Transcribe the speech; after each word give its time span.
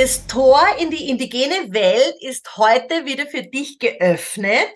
Das 0.00 0.26
Tor 0.26 0.62
in 0.78 0.90
die 0.90 1.10
indigene 1.10 1.74
Welt 1.74 2.14
ist 2.20 2.56
heute 2.56 3.04
wieder 3.04 3.26
für 3.26 3.42
dich 3.42 3.78
geöffnet. 3.78 4.74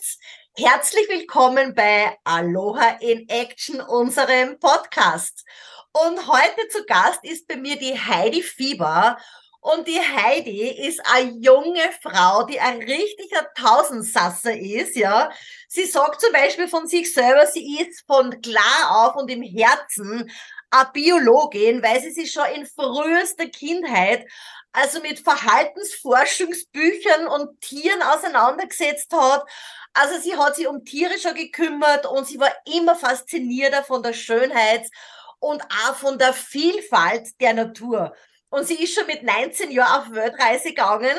Herzlich 0.55 1.09
willkommen 1.09 1.75
bei 1.75 2.15
Aloha 2.25 2.99
in 3.01 3.27
Action, 3.31 3.81
unserem 3.81 4.59
Podcast. 4.59 5.47
Und 5.93 6.29
heute 6.29 6.69
zu 6.69 6.85
Gast 6.85 7.21
ist 7.23 7.49
bei 7.49 7.57
mir 7.57 7.77
die 7.79 7.99
Heidi 7.99 8.43
Fieber. 8.43 9.17
Und 9.63 9.89
die 9.89 9.99
Heidi 9.99 10.69
ist 10.69 11.01
eine 11.11 11.31
junge 11.41 11.89
Frau, 12.03 12.43
die 12.43 12.61
ein 12.61 12.83
richtiger 12.83 13.51
Tausendsasser 13.55 14.55
ist, 14.55 14.95
ja. 14.95 15.31
Sie 15.69 15.87
sagt 15.87 16.21
zum 16.21 16.33
Beispiel 16.33 16.69
von 16.69 16.87
sich 16.87 17.15
selber, 17.15 17.47
sie 17.47 17.79
ist 17.81 18.05
von 18.07 18.43
klar 18.43 18.91
auf 18.91 19.17
und 19.17 19.31
im 19.31 19.41
Herzen 19.41 20.31
eine 20.75 20.91
Biologin, 20.93 21.83
weil 21.83 22.01
sie 22.01 22.11
sich 22.11 22.33
schon 22.33 22.47
in 22.55 22.67
frühester 22.67 23.47
Kindheit 23.47 24.27
also 24.75 25.01
mit 25.01 25.21
Verhaltensforschungsbüchern 25.21 27.27
und 27.29 27.61
Tieren 27.61 28.03
auseinandergesetzt 28.03 29.13
hat. 29.15 29.45
Also 29.93 30.19
sie 30.21 30.37
hat 30.37 30.57
sich 30.57 30.67
um 30.67 30.85
Tiere 30.85 31.17
schon 31.19 31.35
gekümmert 31.35 32.07
und 32.07 32.27
sie 32.27 32.41
war 32.41 32.51
immer 32.77 32.97
faszinierter 32.97 33.85
von 33.85 34.03
der 34.03 34.13
Schönheit 34.13 34.91
und 35.39 35.63
auch 35.87 35.95
von 35.95 36.19
der 36.19 36.33
Vielfalt 36.33 37.41
der 37.41 37.55
Natur. 37.55 38.13
Und 38.51 38.67
sie 38.67 38.83
ist 38.83 38.95
schon 38.95 39.07
mit 39.07 39.23
19 39.23 39.71
Jahren 39.71 40.03
auf 40.03 40.11
Weltreise 40.13 40.71
gegangen 40.71 41.17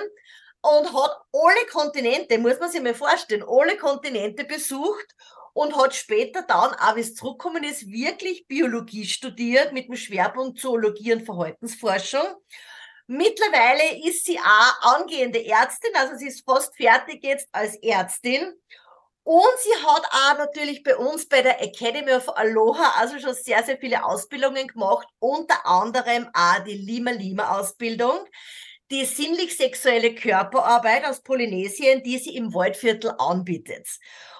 und 0.61 0.93
hat 0.93 1.17
alle 1.31 1.65
Kontinente, 1.71 2.37
muss 2.37 2.59
man 2.59 2.69
sich 2.69 2.81
mal 2.81 2.93
vorstellen, 2.93 3.45
alle 3.47 3.77
Kontinente 3.77 4.43
besucht 4.43 5.15
und 5.55 5.75
hat 5.75 5.95
später 5.95 6.43
dann, 6.43 6.73
auch 6.73 6.95
wie 6.95 6.99
es 6.99 7.15
zurückgekommen 7.15 7.63
ist, 7.63 7.87
wirklich 7.87 8.45
Biologie 8.47 9.05
studiert 9.05 9.73
mit 9.73 9.87
dem 9.87 9.95
Schwerpunkt 9.95 10.59
Zoologie 10.59 11.13
und 11.13 11.25
Verhaltensforschung 11.25 12.27
Mittlerweile 13.07 14.07
ist 14.07 14.25
sie 14.25 14.39
auch 14.39 14.95
angehende 14.95 15.45
Ärztin, 15.45 15.91
also 15.95 16.15
sie 16.15 16.27
ist 16.27 16.43
fast 16.43 16.75
fertig 16.75 17.23
jetzt 17.23 17.47
als 17.51 17.75
Ärztin. 17.75 18.53
Und 19.21 19.59
sie 19.59 19.85
hat 19.85 20.05
auch 20.11 20.37
natürlich 20.39 20.83
bei 20.83 20.95
uns 20.95 21.27
bei 21.27 21.41
der 21.41 21.61
Academy 21.61 22.11
of 22.13 22.35
Aloha 22.35 22.93
also 22.97 23.19
schon 23.19 23.33
sehr, 23.33 23.63
sehr 23.63 23.77
viele 23.77 24.03
Ausbildungen 24.05 24.67
gemacht, 24.67 25.07
unter 25.19 25.65
anderem 25.65 26.29
auch 26.33 26.63
die 26.63 26.77
Lima 26.77 27.11
Lima 27.11 27.59
Ausbildung, 27.59 28.27
die 28.91 29.05
sinnlich-sexuelle 29.05 30.13
Körperarbeit 30.15 31.05
aus 31.05 31.21
Polynesien, 31.21 32.03
die 32.03 32.17
sie 32.17 32.35
im 32.35 32.53
Waldviertel 32.53 33.13
anbietet. 33.17 33.87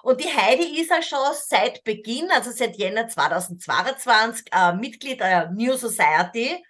Und 0.03 0.21
die 0.21 0.29
Heidi 0.29 0.79
ist 0.79 0.91
ja 0.91 1.01
schon 1.01 1.19
seit 1.33 1.83
Beginn, 1.83 2.29
also 2.31 2.51
seit 2.51 2.77
Jänner 2.77 3.07
2022, 3.07 4.45
äh, 4.51 4.73
Mitglied 4.73 5.19
der 5.19 5.51
New 5.51 5.75
Society 5.75 6.63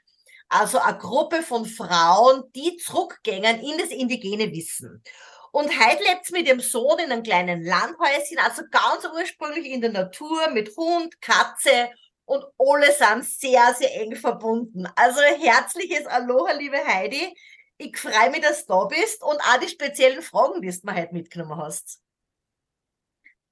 also 0.49 0.79
eine 0.79 0.97
Gruppe 0.97 1.41
von 1.41 1.65
Frauen, 1.65 2.43
die 2.55 2.77
zurückgängen 2.77 3.59
in 3.61 3.77
das 3.77 3.89
indigene 3.89 4.51
Wissen. 4.51 5.03
Und 5.51 5.69
heute 5.69 6.03
lebt 6.03 6.25
sie 6.25 6.33
mit 6.33 6.47
ihrem 6.47 6.59
Sohn 6.59 6.99
in 6.99 7.11
einem 7.11 7.23
kleinen 7.23 7.63
Landhäuschen, 7.63 8.37
also 8.39 8.63
ganz 8.69 9.05
ursprünglich 9.05 9.67
in 9.67 9.81
der 9.81 9.91
Natur 9.91 10.49
mit 10.51 10.75
Hund, 10.75 11.19
Katze 11.21 11.89
und 12.25 12.43
alle 12.57 12.91
sind 12.91 13.23
sehr, 13.23 13.73
sehr 13.73 14.01
eng 14.01 14.15
verbunden. 14.15 14.87
Also 14.95 15.21
herzliches 15.21 16.07
Aloha, 16.07 16.53
liebe 16.53 16.77
Heidi. 16.77 17.33
Ich 17.77 17.97
freue 17.97 18.29
mich, 18.31 18.41
dass 18.41 18.65
du 18.65 18.73
da 18.73 18.85
bist 18.85 19.21
und 19.21 19.37
auch 19.41 19.59
die 19.59 19.67
speziellen 19.67 20.21
Fragen, 20.21 20.61
die 20.61 20.69
du 20.69 20.79
mir 20.83 20.95
heute 20.95 21.13
mitgenommen 21.13 21.57
hast. 21.57 22.01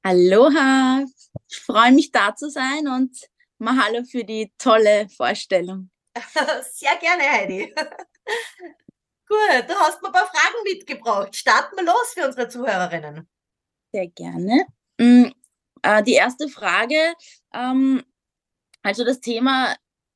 Aloha, 0.02 1.04
ich 1.50 1.60
freue 1.60 1.92
mich 1.92 2.12
da 2.12 2.36
zu 2.36 2.50
sein 2.50 2.88
und 2.88 3.18
Mahalo 3.58 4.04
für 4.04 4.24
die 4.24 4.54
tolle 4.58 5.10
Vorstellung. 5.10 5.90
Sehr 6.72 6.96
gerne, 6.98 7.24
Heidi. 7.24 7.74
Gut, 9.28 9.68
du 9.68 9.74
hast 9.76 10.02
mir 10.02 10.10
ein 10.10 10.14
paar 10.14 10.28
Fragen 10.28 10.64
mitgebracht. 10.64 11.36
Starten 11.36 11.78
wir 11.78 11.86
los 11.86 12.14
für 12.14 12.26
unsere 12.26 12.48
Zuhörerinnen. 12.48 13.28
Sehr 13.94 14.08
gerne. 14.08 14.66
Mm, 15.00 15.32
äh, 15.82 16.04
die 16.04 16.14
erste 16.14 16.50
Frage, 16.50 17.14
ähm, 17.54 18.04
also 18.84 19.04
das 19.06 19.22
Thema 19.22 19.76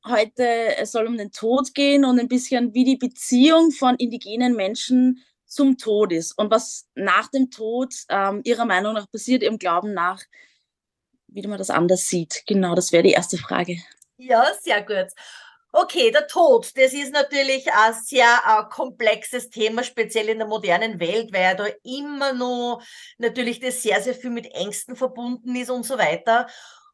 heute 0.09 0.75
soll 0.85 1.07
um 1.07 1.17
den 1.17 1.31
Tod 1.31 1.73
gehen 1.73 2.05
und 2.05 2.19
ein 2.19 2.27
bisschen 2.27 2.73
wie 2.73 2.83
die 2.83 2.97
Beziehung 2.97 3.71
von 3.71 3.95
indigenen 3.95 4.55
Menschen 4.55 5.23
zum 5.45 5.77
Tod 5.77 6.11
ist 6.11 6.37
und 6.37 6.51
was 6.51 6.87
nach 6.95 7.29
dem 7.29 7.49
Tod 7.49 7.93
ähm, 8.09 8.41
Ihrer 8.43 8.65
Meinung 8.65 8.93
nach 8.93 9.09
passiert, 9.09 9.43
Ihrem 9.43 9.57
Glauben 9.57 9.93
nach, 9.93 10.21
wie 11.27 11.45
man 11.47 11.57
das 11.57 11.69
anders 11.69 12.07
sieht. 12.07 12.43
Genau, 12.47 12.75
das 12.75 12.91
wäre 12.91 13.03
die 13.03 13.11
erste 13.11 13.37
Frage. 13.37 13.77
Ja, 14.17 14.45
sehr 14.61 14.81
gut. 14.83 15.13
Okay, 15.73 16.11
der 16.11 16.27
Tod, 16.27 16.71
das 16.75 16.93
ist 16.93 17.13
natürlich 17.13 17.71
ein 17.71 17.93
sehr 17.93 18.47
ein 18.47 18.69
komplexes 18.69 19.49
Thema, 19.49 19.83
speziell 19.83 20.29
in 20.29 20.39
der 20.39 20.47
modernen 20.47 20.99
Welt, 20.99 21.31
weil 21.33 21.55
da 21.55 21.65
immer 21.83 22.33
noch 22.33 22.81
natürlich 23.17 23.59
das 23.59 23.83
sehr, 23.83 24.01
sehr 24.01 24.15
viel 24.15 24.31
mit 24.31 24.47
Ängsten 24.55 24.95
verbunden 24.95 25.55
ist 25.55 25.69
und 25.69 25.83
so 25.83 25.97
weiter. 25.97 26.47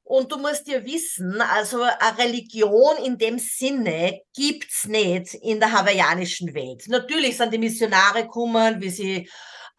Und 0.05 0.31
du 0.31 0.37
musst 0.37 0.67
ja 0.67 0.83
wissen, 0.83 1.41
also 1.41 1.81
eine 1.81 2.17
Religion 2.17 2.97
in 3.05 3.17
dem 3.17 3.39
Sinne 3.39 4.21
gibt's 4.35 4.85
nicht 4.85 5.33
in 5.35 5.59
der 5.59 5.71
hawaiianischen 5.71 6.53
Welt. 6.53 6.83
Natürlich 6.87 7.37
sind 7.37 7.53
die 7.53 7.57
Missionare 7.57 8.23
gekommen, 8.23 8.81
wie 8.81 8.89
sie 8.89 9.29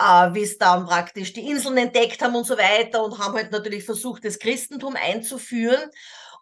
äh, 0.01 0.35
wie 0.35 0.43
es 0.43 0.59
dann 0.59 0.87
praktisch 0.87 1.33
die 1.33 1.49
Inseln 1.49 1.77
entdeckt 1.77 2.21
haben 2.23 2.35
und 2.35 2.47
so 2.47 2.57
weiter 2.57 3.03
und 3.05 3.19
haben 3.19 3.35
halt 3.35 3.53
natürlich 3.53 3.85
versucht, 3.85 4.25
das 4.25 4.39
Christentum 4.39 4.97
einzuführen. 4.97 5.91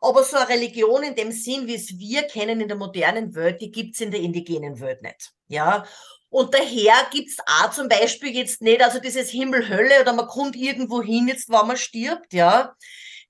Aber 0.00 0.24
so 0.24 0.36
eine 0.36 0.48
Religion 0.48 1.02
in 1.04 1.14
dem 1.14 1.30
Sinn, 1.30 1.66
wie 1.66 1.76
es 1.76 1.96
wir 1.96 2.22
kennen 2.22 2.60
in 2.60 2.68
der 2.68 2.76
modernen 2.76 3.34
Welt, 3.34 3.60
die 3.60 3.70
gibt's 3.70 4.00
in 4.00 4.10
der 4.10 4.20
indigenen 4.20 4.80
Welt 4.80 5.00
nicht. 5.02 5.32
Ja. 5.48 5.84
Und 6.28 6.54
daher 6.54 6.94
gibt's 7.12 7.36
auch 7.46 7.70
zum 7.70 7.88
Beispiel 7.88 8.34
jetzt 8.34 8.62
nicht, 8.62 8.82
also 8.82 8.98
dieses 8.98 9.30
Himmel-Hölle 9.30 10.00
oder 10.00 10.12
man 10.14 10.26
kommt 10.26 10.56
irgendwo 10.56 11.02
hin 11.02 11.28
jetzt, 11.28 11.50
wenn 11.50 11.66
man 11.66 11.76
stirbt, 11.76 12.32
ja. 12.32 12.74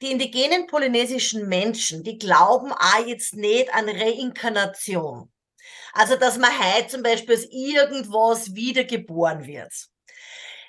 Die 0.03 0.11
indigenen 0.11 0.67
polynesischen 0.67 1.49
Menschen, 1.49 2.03
die 2.03 2.19
glauben 2.19 2.73
auch 2.73 3.07
jetzt 3.07 3.35
nicht 3.35 3.73
an 3.73 3.89
Reinkarnation. 3.89 5.33
Also, 5.93 6.17
dass 6.17 6.39
man 6.39 6.51
heute 6.51 6.89
zum 6.89 7.05
Beispiel 7.05 7.37
aus 7.37 7.47
irgendwas 7.53 8.53
wiedergeboren 8.53 9.47
wird. 9.47 9.73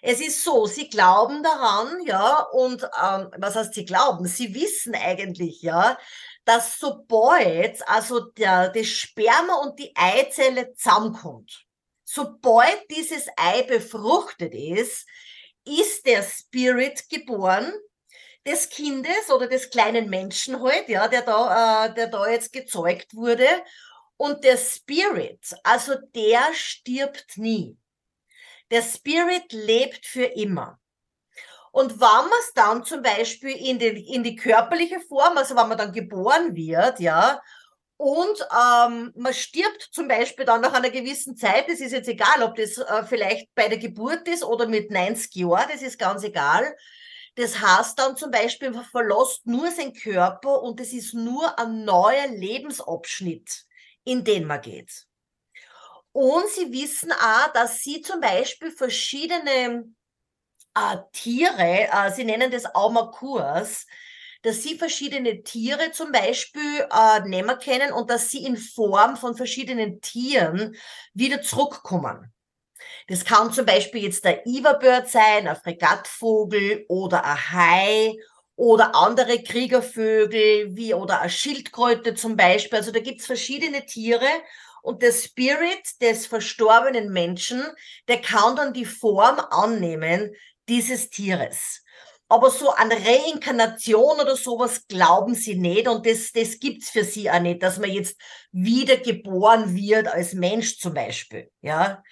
Es 0.04 0.22
ist 0.22 0.44
so, 0.44 0.68
sie 0.68 0.88
glauben 0.88 1.42
daran, 1.42 2.06
ja, 2.06 2.42
und 2.52 2.84
ähm, 2.84 3.32
was 3.38 3.56
heißt 3.56 3.74
sie 3.74 3.86
glauben? 3.86 4.28
Sie 4.28 4.54
wissen 4.54 4.94
eigentlich, 4.94 5.64
ja, 5.64 5.98
dass 6.46 6.78
sobald 6.78 7.88
also 7.88 8.20
der, 8.20 8.70
das 8.70 8.86
Sperma 8.86 9.56
und 9.64 9.80
die 9.80 9.94
Eizelle 9.96 10.76
zusammenkommt, 10.76 11.66
sobald 12.04 12.84
dieses 12.92 13.26
Ei 13.36 13.64
befruchtet 13.64 14.54
ist, 14.54 15.08
ist 15.66 16.06
der 16.06 16.22
Spirit 16.22 17.10
geboren 17.10 17.74
des 18.46 18.70
Kindes 18.70 19.30
oder 19.30 19.48
des 19.48 19.70
kleinen 19.70 20.10
Menschen 20.10 20.62
halt, 20.62 20.90
ja, 20.90 21.08
der 21.08 21.22
da, 21.22 21.86
äh, 21.86 21.94
der 21.94 22.08
da 22.08 22.28
jetzt 22.28 22.52
gezeugt 22.52 23.16
wurde. 23.16 23.48
Und 24.18 24.44
der 24.44 24.58
Spirit, 24.58 25.56
also 25.64 25.96
der 26.14 26.54
stirbt 26.54 27.38
nie. 27.38 27.78
Der 28.72 28.82
Spirit 28.82 29.52
lebt 29.52 30.06
für 30.06 30.26
immer. 30.26 30.80
Und 31.72 32.00
wenn 32.00 32.00
man 32.00 32.40
es 32.40 32.54
dann 32.54 32.84
zum 32.84 33.02
Beispiel 33.02 33.56
in 33.56 33.80
die, 33.80 34.14
in 34.14 34.24
die 34.24 34.36
körperliche 34.36 35.00
Form, 35.00 35.38
also 35.38 35.56
wenn 35.56 35.68
man 35.68 35.78
dann 35.78 35.92
geboren 35.92 36.56
wird, 36.56 37.00
ja, 37.00 37.42
und 37.98 38.48
ähm, 38.52 39.14
man 39.16 39.34
stirbt 39.34 39.90
zum 39.92 40.08
Beispiel 40.08 40.46
dann 40.46 40.62
nach 40.62 40.74
einer 40.74 40.90
gewissen 40.90 41.36
Zeit, 41.38 41.70
das 41.70 41.80
ist 41.80 41.92
jetzt 41.92 42.10
egal, 42.10 42.44
ob 42.44 42.56
das 42.56 42.78
äh, 42.78 43.04
vielleicht 43.06 43.54
bei 43.56 43.68
der 43.68 43.78
Geburt 43.78 44.28
ist 44.28 44.44
oder 44.44 44.68
mit 44.68 44.92
90 44.92 45.34
Jahren, 45.36 45.70
das 45.72 45.82
ist 45.82 45.98
ganz 45.98 46.24
egal. 46.24 46.76
Das 47.36 47.60
heißt 47.60 47.98
dann 47.98 48.16
zum 48.16 48.30
Beispiel, 48.30 48.70
man 48.70 48.86
verlässt 48.86 49.46
nur 49.46 49.70
seinen 49.72 49.94
Körper 49.94 50.62
und 50.62 50.80
es 50.80 50.94
ist 50.94 51.14
nur 51.14 51.58
ein 51.58 51.84
neuer 51.84 52.28
Lebensabschnitt, 52.28 53.66
in 54.04 54.24
den 54.24 54.46
man 54.46 54.62
geht. 54.62 55.08
Und 56.12 56.48
sie 56.50 56.72
wissen 56.72 57.12
auch, 57.12 57.52
dass 57.54 57.82
sie 57.82 58.02
zum 58.02 58.22
Beispiel 58.22 58.72
verschiedene 58.72 59.86
äh, 60.76 60.98
Tiere, 61.12 61.88
äh, 61.92 62.12
sie 62.12 62.24
nennen 62.24 62.52
das 62.52 62.66
Aumakurs, 62.76 63.88
dass 64.44 64.62
sie 64.62 64.78
verschiedene 64.78 65.42
Tiere 65.42 65.92
zum 65.92 66.12
Beispiel 66.12 66.88
äh, 66.92 67.22
nehmen 67.22 67.58
können 67.60 67.94
und 67.94 68.10
dass 68.10 68.30
sie 68.30 68.46
in 68.46 68.58
Form 68.58 69.16
von 69.16 69.36
verschiedenen 69.36 70.02
Tieren 70.02 70.76
wieder 71.14 71.42
zurückkommen. 71.42 72.33
Das 73.08 73.26
kann 73.26 73.52
zum 73.54 73.66
Beispiel 73.66 74.04
jetzt 74.04 74.24
der 74.26 74.46
Iverbird 74.46 75.10
sein, 75.10 75.48
ein 75.48 75.56
Fregattvogel 75.56 76.86
oder 76.90 77.24
ein 77.26 77.52
Hai 77.52 78.16
oder 78.56 78.96
andere 78.96 79.42
Kriegervögel 79.44 80.76
wie 80.76 80.94
oder 80.94 81.22
eine 81.22 81.30
Schildkröte 81.30 82.16
zum 82.16 82.36
Beispiel. 82.38 82.78
Also 82.78 82.92
da 82.92 83.00
gibt's 83.00 83.26
verschiedene 83.26 83.86
Tiere 83.86 84.28
und 84.82 85.02
der 85.02 85.12
Spirit 85.14 86.02
des 86.02 86.28
verstorbenen 86.28 87.12
Menschen, 87.12 87.64
der 88.08 88.22
kann 88.22 88.56
dann 88.56 88.74
die 88.74 88.86
Form 88.86 89.40
annehmen 89.50 90.34
dieses 90.68 91.10
Tieres. 91.10 91.82
aber 92.30 92.50
so 92.50 92.70
an 92.70 92.92
Reinkarnation 92.92 94.20
oder 94.20 94.36
sowas 94.36 94.88
glauben 94.88 95.36
sie 95.36 95.56
nicht 95.56 95.88
und 95.88 96.06
das, 96.08 96.32
das 96.32 96.60
gibt's 96.60 96.90
für 96.90 97.04
sie 97.04 97.30
auch 97.30 97.40
nicht, 97.40 97.62
dass 97.62 97.78
man 97.78 97.92
jetzt 97.92 98.20
wieder 98.52 98.98
geboren 98.98 99.76
wird 99.76 100.08
als 100.08 100.34
Mensch 100.34 100.80
zum 100.80 100.94
Beispiel, 100.96 101.52
ja. 101.62 102.04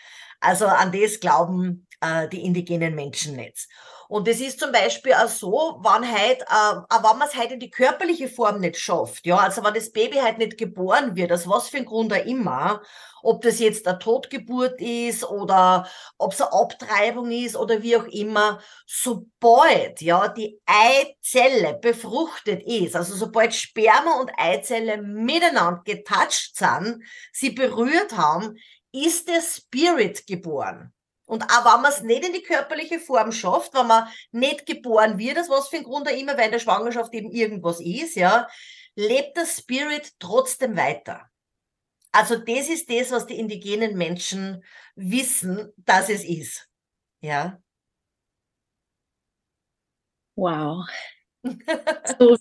Also 0.41 0.65
an 0.65 0.91
das 0.91 1.19
glauben 1.19 1.87
äh, 2.01 2.27
die 2.27 2.43
indigenen 2.43 2.95
Menschen 2.95 3.35
nicht. 3.35 3.67
Und 4.09 4.27
es 4.27 4.41
ist 4.41 4.59
zum 4.59 4.73
Beispiel 4.73 5.13
auch 5.13 5.29
so, 5.29 5.79
wenn 5.81 6.11
halt, 6.11 6.41
äh, 6.41 7.01
wenn 7.01 7.17
man 7.17 7.29
es 7.29 7.35
halt 7.35 7.51
in 7.53 7.61
die 7.61 7.69
körperliche 7.69 8.27
Form 8.27 8.59
nicht 8.59 8.77
schafft, 8.77 9.25
ja, 9.25 9.37
also 9.37 9.63
wenn 9.63 9.73
das 9.73 9.93
Baby 9.93 10.17
halt 10.17 10.37
nicht 10.37 10.57
geboren 10.57 11.15
wird, 11.15 11.31
aus 11.31 11.47
was 11.47 11.69
für 11.69 11.77
ein 11.77 11.85
Grund 11.85 12.11
auch 12.11 12.25
immer, 12.25 12.81
ob 13.23 13.41
das 13.41 13.59
jetzt 13.59 13.87
eine 13.87 13.99
Totgeburt 13.99 14.81
ist 14.81 15.23
oder 15.23 15.87
ob 16.17 16.33
es 16.33 16.41
eine 16.41 16.51
Abtreibung 16.51 17.31
ist 17.31 17.55
oder 17.55 17.83
wie 17.83 17.95
auch 17.95 18.05
immer, 18.05 18.59
sobald 18.85 20.01
ja 20.01 20.27
die 20.27 20.59
Eizelle 20.65 21.75
befruchtet 21.75 22.63
ist, 22.63 22.97
also 22.97 23.15
sobald 23.15 23.53
Sperma 23.53 24.19
und 24.19 24.31
Eizelle 24.37 25.01
miteinander 25.01 25.83
getoucht 25.85 26.57
sind, 26.57 27.01
sie 27.31 27.51
berührt 27.51 28.17
haben, 28.17 28.57
ist 28.91 29.27
der 29.27 29.41
Spirit 29.41 30.27
geboren. 30.27 30.93
Und 31.25 31.43
auch 31.43 31.63
wenn 31.63 31.81
man 31.81 31.91
es 31.91 32.01
nicht 32.01 32.25
in 32.25 32.33
die 32.33 32.43
körperliche 32.43 32.99
Form 32.99 33.31
schafft, 33.31 33.73
wenn 33.73 33.87
man 33.87 34.07
nicht 34.31 34.65
geboren 34.65 35.17
wird, 35.17 35.39
aus 35.39 35.49
was 35.49 35.69
für 35.69 35.77
ein 35.77 35.83
Grund 35.83 36.07
auch 36.09 36.17
immer, 36.17 36.37
weil 36.37 36.51
der 36.51 36.59
Schwangerschaft 36.59 37.13
eben 37.13 37.31
irgendwas 37.31 37.79
ist, 37.79 38.15
ja, 38.15 38.49
lebt 38.95 39.37
der 39.37 39.45
Spirit 39.45 40.11
trotzdem 40.19 40.75
weiter. 40.75 41.29
Also 42.11 42.35
das 42.35 42.67
ist 42.67 42.89
das, 42.89 43.11
was 43.11 43.25
die 43.25 43.39
indigenen 43.39 43.97
Menschen 43.97 44.63
wissen, 44.95 45.71
dass 45.77 46.09
es 46.09 46.25
ist. 46.25 46.67
Ja. 47.21 47.61
Wow. 50.35 50.85
so, 52.19 52.37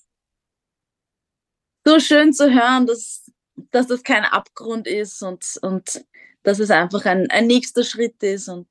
so 1.85 2.00
schön 2.00 2.32
zu 2.32 2.52
hören, 2.52 2.87
dass, 2.87 3.31
dass 3.70 3.87
das 3.87 4.02
kein 4.02 4.25
Abgrund 4.25 4.88
ist 4.88 5.23
und, 5.23 5.58
und 5.62 6.05
dass 6.43 6.59
es 6.59 6.71
einfach 6.71 7.05
ein, 7.05 7.31
ein 7.31 7.47
nächster 7.47 7.85
Schritt 7.85 8.23
ist 8.23 8.49
und 8.49 8.69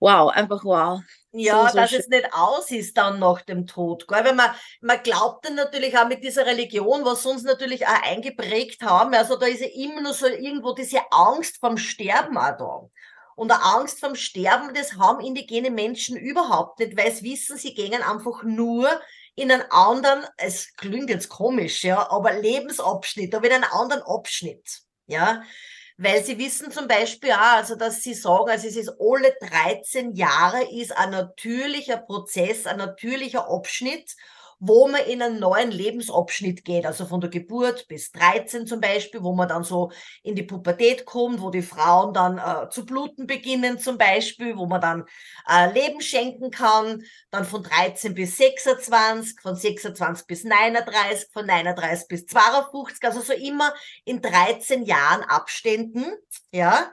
wow, 0.00 0.30
einfach 0.30 0.64
wow. 0.64 1.00
Ja, 1.32 1.62
so, 1.62 1.68
so 1.68 1.76
dass 1.76 1.90
schön. 1.90 2.00
es 2.00 2.08
nicht 2.08 2.32
aus 2.32 2.70
ist 2.70 2.96
dann 2.96 3.18
nach 3.18 3.42
dem 3.42 3.66
Tod. 3.66 4.08
Gell? 4.08 4.24
Weil 4.24 4.34
man, 4.34 4.50
man 4.80 5.02
glaubt 5.02 5.44
dann 5.44 5.54
natürlich 5.54 5.96
auch 5.98 6.08
mit 6.08 6.24
dieser 6.24 6.46
Religion, 6.46 7.04
was 7.04 7.26
uns 7.26 7.42
natürlich 7.42 7.86
auch 7.86 8.02
eingeprägt 8.02 8.82
haben. 8.82 9.14
Also 9.14 9.36
da 9.36 9.46
ist 9.46 9.60
ja 9.60 9.68
immer 9.74 10.00
nur 10.00 10.14
so 10.14 10.26
irgendwo 10.26 10.72
diese 10.72 11.00
Angst 11.10 11.58
vom 11.58 11.76
Sterben 11.76 12.38
auch 12.38 12.56
da. 12.56 12.90
Und 13.36 13.52
eine 13.52 13.62
Angst 13.62 14.00
vom 14.00 14.16
Sterben, 14.16 14.74
das 14.74 14.94
haben 14.94 15.24
indigene 15.24 15.70
Menschen 15.70 16.16
überhaupt 16.16 16.80
nicht, 16.80 16.96
weil 16.96 17.12
sie 17.12 17.30
wissen, 17.30 17.56
sie 17.56 17.72
gehen 17.72 18.02
einfach 18.02 18.42
nur 18.42 18.88
in 19.36 19.52
einen 19.52 19.70
anderen, 19.70 20.26
es 20.36 20.74
klingt 20.74 21.08
jetzt 21.08 21.28
komisch, 21.28 21.84
ja, 21.84 22.10
aber 22.10 22.32
Lebensabschnitt, 22.32 23.32
aber 23.36 23.46
in 23.46 23.52
einen 23.52 23.64
anderen 23.64 24.02
Abschnitt, 24.02 24.80
ja. 25.06 25.44
Weil 26.00 26.24
sie 26.24 26.38
wissen 26.38 26.70
zum 26.70 26.86
Beispiel 26.86 27.32
auch, 27.32 27.56
also 27.56 27.74
dass 27.74 28.02
sie 28.04 28.14
sagen, 28.14 28.48
also 28.50 28.68
es 28.68 28.76
ist 28.76 28.88
alle 29.00 29.34
13 29.40 30.12
Jahre 30.14 30.62
ist 30.72 30.96
ein 30.96 31.10
natürlicher 31.10 31.96
Prozess, 31.96 32.66
ein 32.66 32.76
natürlicher 32.78 33.50
Abschnitt 33.50 34.14
wo 34.60 34.88
man 34.88 35.04
in 35.06 35.22
einen 35.22 35.38
neuen 35.38 35.70
Lebensabschnitt 35.70 36.64
geht, 36.64 36.84
also 36.84 37.06
von 37.06 37.20
der 37.20 37.30
Geburt 37.30 37.86
bis 37.88 38.10
13 38.10 38.66
zum 38.66 38.80
Beispiel, 38.80 39.22
wo 39.22 39.34
man 39.34 39.48
dann 39.48 39.62
so 39.62 39.92
in 40.22 40.34
die 40.34 40.42
Pubertät 40.42 41.04
kommt, 41.04 41.40
wo 41.40 41.50
die 41.50 41.62
Frauen 41.62 42.12
dann 42.12 42.38
äh, 42.38 42.68
zu 42.70 42.84
bluten 42.84 43.26
beginnen 43.26 43.78
zum 43.78 43.98
Beispiel, 43.98 44.56
wo 44.56 44.66
man 44.66 44.80
dann 44.80 45.04
äh, 45.48 45.72
Leben 45.72 46.00
schenken 46.00 46.50
kann, 46.50 47.04
dann 47.30 47.44
von 47.44 47.62
13 47.62 48.14
bis 48.14 48.36
26, 48.36 49.40
von 49.40 49.54
26 49.54 50.26
bis 50.26 50.44
39, 50.44 51.28
von 51.32 51.46
39 51.46 52.08
bis 52.08 52.26
52, 52.26 53.02
also 53.04 53.20
so 53.20 53.32
immer 53.32 53.72
in 54.04 54.20
13 54.20 54.84
Jahren 54.84 55.22
Abständen, 55.22 56.06
ja. 56.50 56.90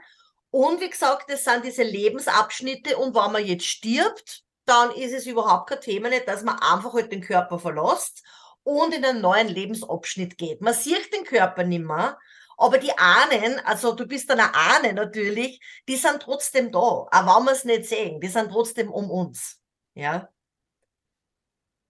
Und 0.52 0.80
wie 0.80 0.90
gesagt, 0.90 1.30
das 1.30 1.44
sind 1.44 1.66
diese 1.66 1.84
Lebensabschnitte. 1.84 2.96
Und 2.96 3.14
wenn 3.14 3.32
man 3.34 3.46
jetzt 3.46 3.66
stirbt, 3.66 4.45
dann 4.66 4.92
ist 4.92 5.14
es 5.14 5.26
überhaupt 5.26 5.70
kein 5.70 5.82
Thema 5.82 6.10
nicht, 6.10 6.28
dass 6.28 6.44
man 6.44 6.60
einfach 6.60 6.94
halt 6.94 7.12
den 7.12 7.22
Körper 7.22 7.60
verlässt 7.60 8.24
und 8.64 8.94
in 8.94 9.06
einen 9.06 9.22
neuen 9.22 9.48
Lebensabschnitt 9.48 10.38
geht. 10.38 10.62
Man 10.62 10.74
sieht 10.74 11.14
den 11.14 11.24
Körper 11.24 11.64
nicht 11.64 11.86
mehr, 11.86 12.18
aber 12.58 12.78
die 12.78 12.98
Ahnen, 12.98 13.60
also 13.66 13.94
du 13.94 14.08
bist 14.08 14.32
eine 14.32 14.54
Ahne 14.56 14.94
natürlich, 14.94 15.60
die 15.88 15.98
sind 15.98 16.22
trotzdem 16.22 16.72
da, 16.72 16.80
auch 16.80 17.10
wenn 17.12 17.46
wir 17.46 17.52
es 17.52 17.66
nicht 17.66 17.86
sehen, 17.86 18.20
die 18.20 18.28
sind 18.28 18.50
trotzdem 18.50 18.92
um 18.92 19.12
uns. 19.12 19.60
Ja. 19.94 20.30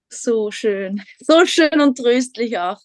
So 0.10 0.52
schön. 0.52 1.04
So 1.20 1.46
schön 1.46 1.82
und 1.82 1.98
tröstlich 1.98 2.58
auch. 2.58 2.80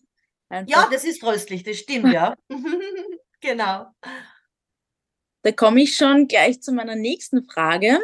Einfach. 0.48 0.70
Ja, 0.70 0.88
das 0.90 1.04
ist 1.04 1.20
tröstlich, 1.20 1.62
das 1.62 1.78
stimmt, 1.78 2.12
ja. 2.12 2.34
genau. 3.40 3.86
Da 5.42 5.52
komme 5.52 5.82
ich 5.82 5.96
schon 5.96 6.28
gleich 6.28 6.60
zu 6.60 6.72
meiner 6.72 6.96
nächsten 6.96 7.48
Frage. 7.48 7.98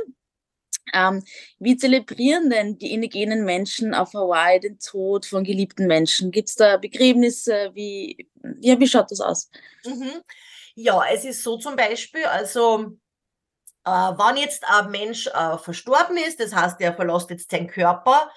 Ähm, 0.94 1.24
wie 1.58 1.76
zelebrieren 1.76 2.50
denn 2.50 2.78
die 2.78 2.92
indigenen 2.92 3.44
Menschen 3.44 3.94
auf 3.94 4.14
Hawaii 4.14 4.60
den 4.60 4.78
Tod 4.78 5.26
von 5.26 5.44
geliebten 5.44 5.86
Menschen? 5.86 6.30
Gibt 6.30 6.48
es 6.48 6.54
da 6.54 6.76
Begräbnisse? 6.76 7.70
Wie, 7.74 8.28
ja, 8.60 8.78
wie 8.78 8.86
schaut 8.88 9.10
das 9.10 9.20
aus? 9.20 9.50
Mhm. 9.84 10.22
Ja, 10.74 11.02
es 11.12 11.24
ist 11.24 11.42
so 11.42 11.56
zum 11.56 11.74
Beispiel, 11.74 12.24
also 12.24 12.98
äh, 13.84 13.90
wenn 13.90 14.36
jetzt 14.36 14.62
ein 14.68 14.90
Mensch 14.90 15.26
äh, 15.26 15.58
verstorben 15.58 16.16
ist, 16.16 16.38
das 16.40 16.54
heißt, 16.54 16.80
er 16.80 16.94
verlässt 16.94 17.30
jetzt 17.30 17.50
seinen 17.50 17.66
Körper, 17.66 18.30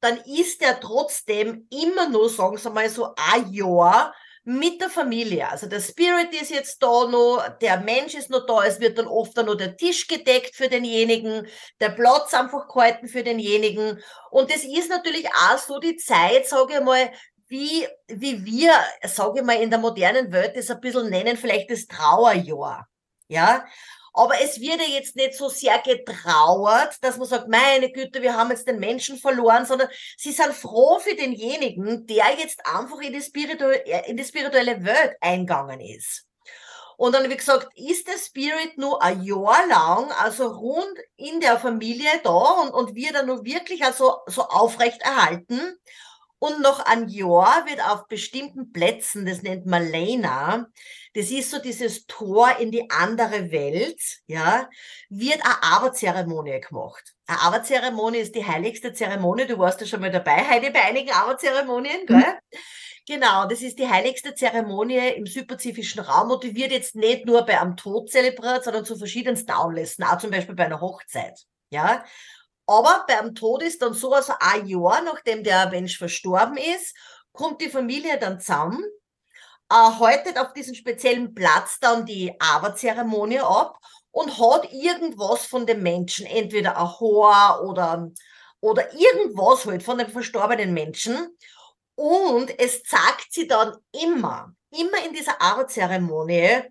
dann 0.00 0.18
ist 0.26 0.62
er 0.62 0.78
trotzdem 0.78 1.66
immer 1.70 2.08
nur, 2.08 2.28
sagen 2.28 2.62
wir 2.62 2.70
mal 2.70 2.90
so, 2.90 3.14
ein 3.32 3.50
Jahr 3.52 4.14
mit 4.48 4.80
der 4.80 4.90
Familie. 4.90 5.50
Also 5.50 5.66
der 5.66 5.80
Spirit 5.80 6.32
ist 6.40 6.50
jetzt 6.52 6.80
da 6.80 7.08
noch, 7.08 7.44
der 7.60 7.80
Mensch 7.80 8.14
ist 8.14 8.30
noch 8.30 8.46
da, 8.46 8.64
es 8.64 8.78
wird 8.78 8.96
dann 8.96 9.08
oft 9.08 9.36
dann 9.36 9.46
noch 9.46 9.56
der 9.56 9.76
Tisch 9.76 10.06
gedeckt 10.06 10.54
für 10.54 10.68
denjenigen, 10.68 11.48
der 11.80 11.88
Platz 11.88 12.32
einfach 12.32 12.68
gehalten 12.68 13.08
für 13.08 13.24
denjenigen. 13.24 14.00
Und 14.30 14.52
das 14.52 14.62
ist 14.62 14.88
natürlich 14.88 15.26
auch 15.26 15.58
so 15.58 15.80
die 15.80 15.96
Zeit, 15.96 16.46
sage 16.46 16.74
ich 16.74 16.80
mal, 16.80 17.10
wie, 17.48 17.88
wie 18.06 18.44
wir, 18.44 18.72
sage 19.02 19.40
ich 19.40 19.44
mal, 19.44 19.60
in 19.60 19.70
der 19.70 19.80
modernen 19.80 20.30
Welt 20.30 20.56
das 20.56 20.70
ein 20.70 20.80
bisschen 20.80 21.10
nennen, 21.10 21.36
vielleicht 21.36 21.68
das 21.72 21.86
Trauerjahr. 21.86 22.86
Ja, 23.26 23.66
aber 24.16 24.40
es 24.40 24.58
wird 24.60 24.80
ja 24.80 24.88
jetzt 24.88 25.14
nicht 25.14 25.34
so 25.34 25.50
sehr 25.50 25.78
getrauert, 25.78 26.96
dass 27.02 27.18
man 27.18 27.28
sagt, 27.28 27.48
meine 27.48 27.92
Güte, 27.92 28.22
wir 28.22 28.34
haben 28.34 28.50
jetzt 28.50 28.66
den 28.66 28.80
Menschen 28.80 29.18
verloren, 29.18 29.66
sondern 29.66 29.88
sie 30.16 30.32
sind 30.32 30.54
froh 30.54 30.98
für 30.98 31.14
denjenigen, 31.14 32.06
der 32.06 32.24
jetzt 32.38 32.66
einfach 32.66 32.98
in 33.02 33.12
die, 33.12 33.20
spirituelle, 33.20 34.06
in 34.06 34.16
die 34.16 34.24
spirituelle 34.24 34.82
Welt 34.82 35.16
eingegangen 35.20 35.80
ist. 35.80 36.24
Und 36.96 37.14
dann, 37.14 37.28
wie 37.28 37.36
gesagt, 37.36 37.68
ist 37.76 38.08
der 38.08 38.16
Spirit 38.16 38.78
nur 38.78 39.02
ein 39.02 39.22
Jahr 39.22 39.66
lang, 39.66 40.10
also 40.12 40.46
rund 40.46 40.98
in 41.16 41.40
der 41.40 41.58
Familie 41.58 42.08
da 42.24 42.62
und, 42.62 42.70
und 42.70 42.94
wird 42.94 43.14
er 43.14 43.22
nur 43.22 43.44
wirklich 43.44 43.84
also 43.84 44.20
so 44.26 44.44
aufrecht 44.44 45.02
erhalten. 45.02 45.60
Und 46.38 46.62
noch 46.62 46.80
ein 46.80 47.08
Jahr 47.08 47.66
wird 47.66 47.82
auf 47.82 48.08
bestimmten 48.08 48.72
Plätzen, 48.72 49.26
das 49.26 49.42
nennt 49.42 49.66
man 49.66 49.86
Lena, 49.86 50.68
das 51.16 51.30
ist 51.30 51.50
so 51.50 51.58
dieses 51.58 52.06
Tor 52.06 52.58
in 52.58 52.70
die 52.70 52.90
andere 52.90 53.50
Welt, 53.50 53.98
ja, 54.26 54.68
wird 55.08 55.40
eine 55.42 55.62
Aberzeremonie 55.62 56.60
gemacht. 56.60 57.14
Eine 57.26 57.40
Aberzeremonie 57.40 58.18
ist 58.18 58.34
die 58.34 58.46
heiligste 58.46 58.92
Zeremonie, 58.92 59.46
du 59.46 59.58
warst 59.58 59.80
ja 59.80 59.86
schon 59.86 60.00
mal 60.00 60.10
dabei, 60.10 60.46
Heidi, 60.46 60.68
bei 60.68 60.82
einigen 60.82 61.10
Aberzeremonien, 61.10 62.04
gell? 62.04 62.18
Mhm. 62.18 62.58
Genau, 63.08 63.46
das 63.46 63.62
ist 63.62 63.78
die 63.78 63.88
heiligste 63.88 64.34
Zeremonie 64.34 65.14
im 65.16 65.26
südpazifischen 65.26 66.02
Raum 66.02 66.32
und 66.32 66.44
die 66.44 66.54
wird 66.54 66.72
jetzt 66.72 66.96
nicht 66.96 67.24
nur 67.24 67.46
bei 67.46 67.58
einem 67.58 67.78
Tod 67.78 68.10
zelebriert, 68.10 68.64
sondern 68.64 68.84
zu 68.84 68.96
verschiedensten 68.98 69.52
Anlässen, 69.52 70.04
auch 70.04 70.18
zum 70.18 70.30
Beispiel 70.30 70.54
bei 70.54 70.66
einer 70.66 70.82
Hochzeit. 70.82 71.46
Ja, 71.70 72.04
aber 72.66 73.06
beim 73.08 73.34
Tod 73.34 73.62
ist 73.62 73.80
dann 73.80 73.94
so, 73.94 74.12
also 74.12 74.34
ein 74.38 74.66
Jahr 74.66 75.00
nachdem 75.02 75.42
der 75.42 75.70
Mensch 75.70 75.96
verstorben 75.96 76.58
ist, 76.58 76.94
kommt 77.32 77.62
die 77.62 77.70
Familie 77.70 78.18
dann 78.18 78.38
zusammen, 78.38 78.84
äh, 79.70 79.74
haltet 79.74 80.38
auf 80.38 80.52
diesem 80.52 80.74
speziellen 80.74 81.34
Platz 81.34 81.78
dann 81.80 82.06
die 82.06 82.32
Aberzeremonie 82.40 83.40
ab 83.40 83.78
und 84.10 84.38
hat 84.38 84.72
irgendwas 84.72 85.46
von 85.46 85.66
dem 85.66 85.82
Menschen, 85.82 86.26
entweder 86.26 86.76
ein 86.76 86.88
Haar 86.88 87.62
oder, 87.64 88.10
oder 88.60 88.92
irgendwas 88.94 89.66
halt 89.66 89.82
von 89.82 89.98
dem 89.98 90.08
verstorbenen 90.08 90.72
Menschen. 90.72 91.36
Und 91.94 92.58
es 92.58 92.82
zeigt 92.82 93.26
sie 93.30 93.46
dann 93.46 93.76
immer, 93.92 94.54
immer 94.70 95.04
in 95.04 95.12
dieser 95.12 95.40
Aberzeremonie, 95.40 96.62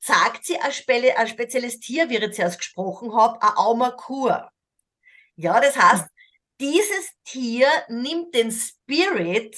zeigt 0.00 0.44
sie 0.44 0.58
ein, 0.58 0.72
Spe 0.72 1.16
ein 1.16 1.28
spezielles 1.28 1.78
Tier, 1.80 2.08
wie 2.08 2.16
ich 2.16 2.34
zuerst 2.34 2.58
gesprochen 2.58 3.14
habe, 3.14 3.40
ein 3.42 3.56
Aumakur. 3.56 4.50
Ja, 5.36 5.60
das 5.60 5.76
heißt, 5.76 6.06
dieses 6.60 7.10
Tier 7.24 7.68
nimmt 7.88 8.34
den 8.34 8.52
Spirit 8.52 9.56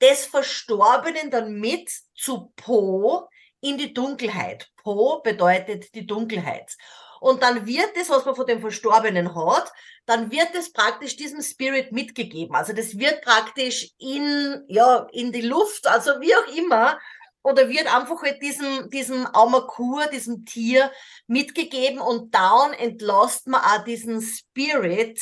des 0.00 0.26
Verstorbenen 0.26 1.30
dann 1.30 1.54
mit 1.58 1.90
zu 2.14 2.52
Po 2.56 3.28
in 3.60 3.78
die 3.78 3.94
Dunkelheit. 3.94 4.70
Po 4.82 5.20
bedeutet 5.22 5.94
die 5.94 6.06
Dunkelheit. 6.06 6.76
Und 7.20 7.42
dann 7.42 7.66
wird 7.66 7.96
das, 7.96 8.10
was 8.10 8.24
man 8.24 8.36
von 8.36 8.46
dem 8.46 8.60
Verstorbenen 8.60 9.34
hat, 9.34 9.72
dann 10.04 10.30
wird 10.30 10.54
es 10.54 10.72
praktisch 10.72 11.16
diesem 11.16 11.42
Spirit 11.42 11.92
mitgegeben. 11.92 12.54
Also 12.54 12.72
das 12.72 12.98
wird 12.98 13.22
praktisch 13.22 13.90
in, 13.98 14.64
ja, 14.68 15.06
in 15.12 15.32
die 15.32 15.42
Luft, 15.42 15.86
also 15.86 16.20
wie 16.20 16.34
auch 16.34 16.56
immer, 16.56 16.98
oder 17.42 17.68
wird 17.68 17.92
einfach 17.94 18.22
halt 18.22 18.42
diesem, 18.42 18.90
diesem 18.90 19.26
Aumakur, 19.26 20.06
diesem 20.06 20.44
Tier 20.44 20.90
mitgegeben 21.28 22.00
und 22.00 22.34
dann 22.34 22.72
entlässt 22.72 23.46
man 23.46 23.60
auch 23.60 23.84
diesen 23.84 24.20
Spirit 24.20 25.20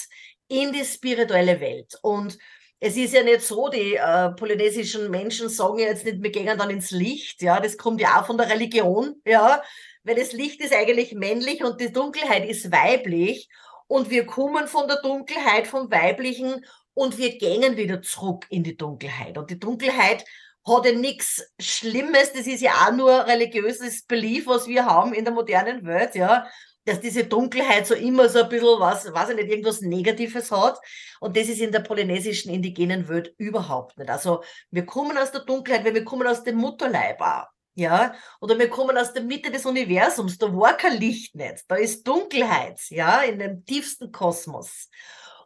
in 0.49 0.73
die 0.73 0.85
spirituelle 0.85 1.61
Welt. 1.61 1.99
Und 2.02 2.38
es 2.87 2.99
ist 2.99 3.14
ja 3.14 3.23
nicht 3.23 3.41
so, 3.41 3.71
die 3.71 3.95
äh, 3.95 4.29
polynesischen 4.33 5.11
Menschen 5.11 5.49
sagen 5.49 5.79
ja 5.79 5.87
jetzt 5.87 6.05
nicht, 6.05 6.23
wir 6.23 6.31
gehen 6.31 6.59
dann 6.59 6.69
ins 6.69 6.91
Licht, 6.91 7.41
ja, 7.41 7.59
das 7.59 7.79
kommt 7.79 7.99
ja 7.99 8.21
auch 8.21 8.26
von 8.26 8.37
der 8.37 8.50
Religion, 8.50 9.23
ja, 9.25 9.62
weil 10.03 10.17
das 10.17 10.33
Licht 10.33 10.61
ist 10.61 10.75
eigentlich 10.75 11.14
männlich 11.14 11.64
und 11.64 11.81
die 11.81 11.91
Dunkelheit 11.91 12.47
ist 12.47 12.71
weiblich 12.71 13.49
und 13.87 14.11
wir 14.11 14.26
kommen 14.26 14.67
von 14.67 14.87
der 14.87 15.00
Dunkelheit, 15.00 15.67
vom 15.67 15.91
Weiblichen 15.91 16.67
und 16.93 17.17
wir 17.17 17.38
gehen 17.38 17.79
wieder 17.79 18.03
zurück 18.03 18.45
in 18.50 18.62
die 18.62 18.76
Dunkelheit. 18.76 19.38
Und 19.38 19.49
die 19.49 19.59
Dunkelheit 19.59 20.23
hat 20.67 20.85
ja 20.85 20.93
nichts 20.93 21.43
Schlimmes, 21.59 22.35
das 22.35 22.47
ist 22.47 22.61
ja 22.61 22.73
auch 22.73 22.93
nur 22.93 23.26
religiöses 23.26 24.05
Belief, 24.05 24.47
was 24.47 24.69
wir 24.69 24.85
haben 24.85 25.14
in 25.14 25.25
der 25.25 25.33
modernen 25.33 25.87
Welt, 25.87 26.14
ja, 26.14 26.47
dass 26.85 27.00
diese 27.00 27.25
Dunkelheit 27.25 27.87
so 27.87 27.95
immer 27.95 28.29
so 28.29 28.43
ein 28.43 28.49
bisschen 28.49 28.81
was, 28.81 29.12
weiß 29.12 29.31
ich 29.31 29.37
nicht, 29.37 29.49
irgendwas 29.49 29.81
Negatives 29.81 30.50
hat. 30.50 30.79
Und 31.21 31.37
das 31.37 31.49
ist 31.49 31.61
in 31.61 31.73
der 31.73 31.81
polynesischen 31.81 32.53
indigenen 32.53 33.09
Welt 33.09 33.35
überhaupt 33.38 33.97
nicht. 33.99 34.11
Also 34.11 34.43
wir 34.71 34.85
kommen 34.85 35.17
aus 35.17 35.33
der 35.33 35.43
Dunkelheit, 35.43 35.85
weil 35.85 35.95
wir 35.95 36.05
kommen 36.05 36.26
aus 36.26 36.45
dem 36.45 36.57
Mutterleib 36.57 37.21
auch 37.21 37.47
ja, 37.75 38.14
oder 38.41 38.59
wir 38.59 38.71
kommen 38.71 38.97
aus 38.97 39.12
der 39.12 39.23
Mitte 39.23 39.50
des 39.50 39.67
Universums, 39.67 40.38
da 40.38 40.47
war 40.55 40.76
kein 40.76 40.99
Licht 40.99 41.35
nicht, 41.35 41.64
da 41.69 41.75
ist 41.75 42.07
Dunkelheit, 42.07 42.81
ja, 42.91 43.23
in 43.23 43.38
dem 43.38 43.64
tiefsten 43.64 44.12
Kosmos. 44.12 44.88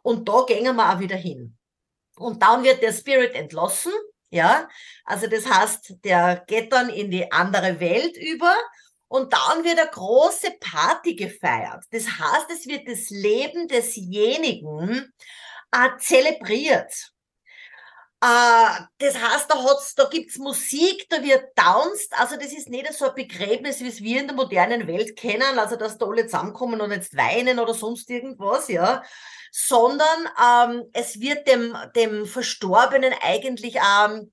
Und 0.03 0.29
da 0.29 0.43
gehen 0.47 0.75
wir 0.75 0.93
auch 0.93 0.99
wieder 0.99 1.15
hin. 1.15 1.57
Und 2.17 2.41
dann 2.41 2.63
wird 2.63 2.83
der 2.83 2.93
Spirit 2.93 3.33
entlassen, 3.33 3.91
ja, 4.29 4.69
also 5.05 5.27
das 5.27 5.49
heißt, 5.49 5.95
der 6.03 6.43
geht 6.45 6.71
dann 6.71 6.89
in 6.89 7.09
die 7.09 7.31
andere 7.31 7.79
Welt 7.79 8.15
über 8.15 8.53
und 9.09 9.33
dann 9.33 9.63
wird 9.63 9.79
eine 9.79 9.89
große 9.89 10.51
Party 10.59 11.15
gefeiert. 11.15 11.83
Das 11.91 12.05
heißt, 12.05 12.49
es 12.53 12.67
wird 12.67 12.87
das 12.87 13.09
Leben 13.09 13.67
desjenigen 13.67 15.11
äh, 15.71 15.89
zelebriert. 15.99 16.93
Äh, 18.21 18.83
das 18.99 19.15
heißt, 19.19 19.49
da, 19.49 19.63
hat's, 19.63 19.95
da 19.95 20.05
gibt's 20.05 20.37
Musik, 20.37 21.07
da 21.09 21.23
wird 21.23 21.55
tanzt. 21.55 22.13
Also 22.19 22.35
das 22.35 22.53
ist 22.53 22.69
nicht 22.69 22.93
so 22.93 23.09
ein 23.09 23.15
Begräbnis, 23.15 23.79
wie 23.79 23.87
es 23.87 24.03
wir 24.03 24.21
in 24.21 24.27
der 24.27 24.35
modernen 24.35 24.87
Welt 24.87 25.15
kennen, 25.15 25.57
also 25.57 25.75
dass 25.75 25.97
da 25.97 26.05
alle 26.05 26.25
zusammenkommen 26.25 26.79
und 26.79 26.91
jetzt 26.91 27.17
weinen 27.17 27.59
oder 27.59 27.73
sonst 27.73 28.09
irgendwas, 28.09 28.67
ja. 28.67 29.03
Sondern 29.51 30.29
ähm, 30.39 30.83
es 30.93 31.19
wird 31.19 31.47
dem, 31.47 31.75
dem 31.95 32.27
Verstorbenen 32.27 33.13
eigentlich 33.21 33.77
ähm, 33.77 34.31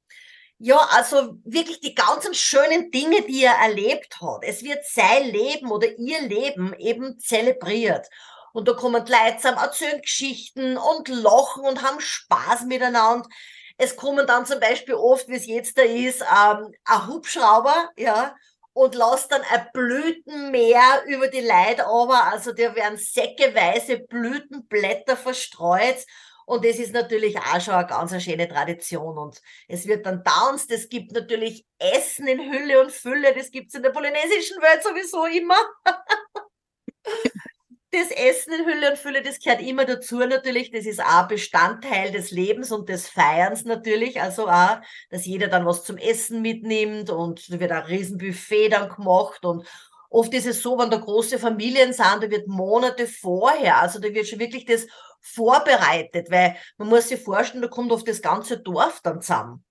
ja, 0.58 0.78
also 0.90 1.38
wirklich 1.44 1.80
die 1.80 1.94
ganzen 1.94 2.34
schönen 2.34 2.90
Dinge, 2.90 3.22
die 3.22 3.44
er 3.44 3.56
erlebt 3.56 4.20
hat. 4.20 4.42
Es 4.42 4.62
wird 4.62 4.84
sein 4.86 5.24
Leben 5.24 5.70
oder 5.70 5.86
ihr 5.98 6.22
Leben 6.22 6.74
eben 6.78 7.18
zelebriert. 7.18 8.08
Und 8.52 8.68
da 8.68 8.72
kommen 8.72 9.04
Leute 9.06 9.36
zusammen, 9.36 9.58
erzählen 9.58 10.00
Geschichten 10.00 10.78
und 10.78 11.08
lachen 11.08 11.64
und 11.64 11.82
haben 11.82 12.00
Spaß 12.00 12.62
miteinander. 12.62 13.28
Es 13.76 13.96
kommen 13.96 14.26
dann 14.26 14.46
zum 14.46 14.58
Beispiel 14.60 14.94
oft, 14.94 15.28
wie 15.28 15.36
es 15.36 15.46
jetzt 15.46 15.76
da 15.76 15.82
ist, 15.82 16.22
ähm, 16.22 16.72
ein 16.84 17.06
Hubschrauber, 17.06 17.90
ja, 17.98 18.34
und 18.72 18.94
lässt 18.94 19.32
dann 19.32 19.42
ein 19.50 19.68
Blütenmeer 19.72 21.04
über 21.06 21.28
die 21.28 21.40
Leute 21.40 21.86
aber, 21.86 22.24
also 22.24 22.52
da 22.52 22.74
werden 22.74 22.98
säckeweise 22.98 23.98
Blütenblätter 24.00 25.16
verstreut. 25.16 26.04
Und 26.46 26.64
das 26.64 26.78
ist 26.78 26.94
natürlich 26.94 27.36
auch 27.36 27.60
schon 27.60 27.74
eine 27.74 27.88
ganz 27.88 28.22
schöne 28.22 28.48
Tradition. 28.48 29.18
Und 29.18 29.42
es 29.66 29.86
wird 29.86 30.06
dann 30.06 30.22
tanzt, 30.22 30.70
es 30.70 30.88
gibt 30.88 31.12
natürlich 31.12 31.66
Essen 31.78 32.28
in 32.28 32.38
Hülle 32.38 32.80
und 32.80 32.92
Fülle, 32.92 33.34
das 33.34 33.50
gibt's 33.50 33.74
in 33.74 33.82
der 33.82 33.90
polynesischen 33.90 34.62
Welt 34.62 34.82
sowieso 34.82 35.26
immer. 35.26 35.58
das 37.90 38.10
Essen 38.12 38.52
in 38.52 38.64
Hülle 38.64 38.90
und 38.90 38.98
Fülle, 38.98 39.22
das 39.22 39.40
gehört 39.40 39.60
immer 39.60 39.84
dazu 39.84 40.18
natürlich. 40.18 40.70
Das 40.70 40.86
ist 40.86 41.02
auch 41.02 41.26
Bestandteil 41.26 42.12
des 42.12 42.30
Lebens 42.30 42.70
und 42.70 42.88
des 42.88 43.08
Feierns 43.08 43.64
natürlich. 43.64 44.22
Also 44.22 44.48
auch, 44.48 44.78
dass 45.10 45.26
jeder 45.26 45.48
dann 45.48 45.66
was 45.66 45.82
zum 45.82 45.96
Essen 45.96 46.42
mitnimmt 46.42 47.10
und 47.10 47.52
da 47.52 47.58
wird 47.58 47.72
ein 47.72 47.82
Riesenbuffet 47.82 48.68
dann 48.68 48.88
gemacht 48.88 49.44
und 49.44 49.66
oft 50.10 50.32
ist 50.32 50.46
es 50.46 50.62
so, 50.62 50.78
wenn 50.78 50.90
da 50.90 50.98
große 50.98 51.40
Familien 51.40 51.92
sind, 51.92 52.22
da 52.22 52.30
wird 52.30 52.46
Monate 52.46 53.08
vorher, 53.08 53.82
also 53.82 53.98
da 53.98 54.14
wird 54.14 54.28
schon 54.28 54.38
wirklich 54.38 54.64
das 54.64 54.86
vorbereitet, 55.26 56.30
weil 56.30 56.56
man 56.78 56.88
muss 56.88 57.08
sich 57.08 57.22
vorstellen, 57.22 57.62
da 57.62 57.68
kommt 57.68 57.92
oft 57.92 58.08
das 58.08 58.22
ganze 58.22 58.58
Dorf 58.58 59.00
dann 59.02 59.20
zusammen, 59.20 59.64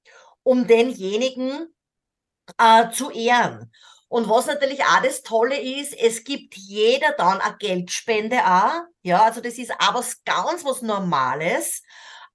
um 0.43 0.67
denjenigen 0.67 1.73
äh, 2.57 2.89
zu 2.91 3.11
ehren. 3.11 3.71
Und 4.07 4.29
was 4.29 4.45
natürlich 4.45 4.83
auch 4.83 5.01
das 5.01 5.23
Tolle 5.23 5.59
ist, 5.59 5.93
es 5.93 6.23
gibt 6.23 6.55
jeder 6.55 7.11
dann 7.17 7.41
eine 7.41 7.57
Geldspende 7.57 8.37
auch. 8.45 8.83
Ja, 9.01 9.23
also 9.23 9.41
das 9.41 9.57
ist 9.57 9.73
was 9.91 10.23
ganz 10.23 10.63
was 10.63 10.81
Normales. 10.81 11.81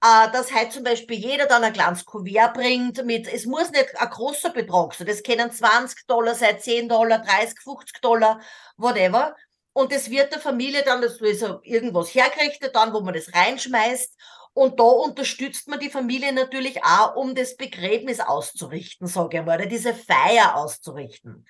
Äh, 0.02 0.30
dass 0.32 0.50
halt 0.52 0.72
zum 0.72 0.82
Beispiel 0.82 1.18
jeder 1.18 1.44
dann 1.44 1.62
ein 1.62 1.74
kleines 1.74 2.06
Kuvert 2.06 2.54
bringt 2.54 3.04
mit, 3.04 3.30
es 3.30 3.44
muss 3.44 3.70
nicht 3.70 4.00
ein 4.00 4.08
großer 4.08 4.48
Betrag 4.48 4.94
sein, 4.94 5.06
das 5.06 5.22
können 5.22 5.50
20 5.50 6.06
Dollar 6.06 6.34
sein, 6.34 6.58
10 6.58 6.88
Dollar, 6.88 7.18
30, 7.18 7.60
50 7.60 8.00
Dollar, 8.00 8.40
whatever. 8.78 9.36
Und 9.72 9.92
es 9.92 10.10
wird 10.10 10.32
der 10.32 10.40
Familie 10.40 10.82
dann, 10.82 11.00
das 11.00 11.20
ist 11.20 11.42
irgendwas 11.62 12.14
hergerichtet 12.14 12.74
dann, 12.74 12.92
wo 12.92 13.00
man 13.00 13.14
das 13.14 13.32
reinschmeißt. 13.32 14.16
Und 14.52 14.80
da 14.80 14.84
unterstützt 14.84 15.68
man 15.68 15.78
die 15.78 15.90
Familie 15.90 16.32
natürlich 16.32 16.82
auch, 16.82 17.14
um 17.14 17.34
das 17.34 17.56
Begräbnis 17.56 18.18
auszurichten, 18.18 19.06
sage 19.06 19.38
ich 19.38 19.44
mal, 19.44 19.58
oder 19.58 19.66
diese 19.66 19.94
Feier 19.94 20.56
auszurichten. 20.56 21.46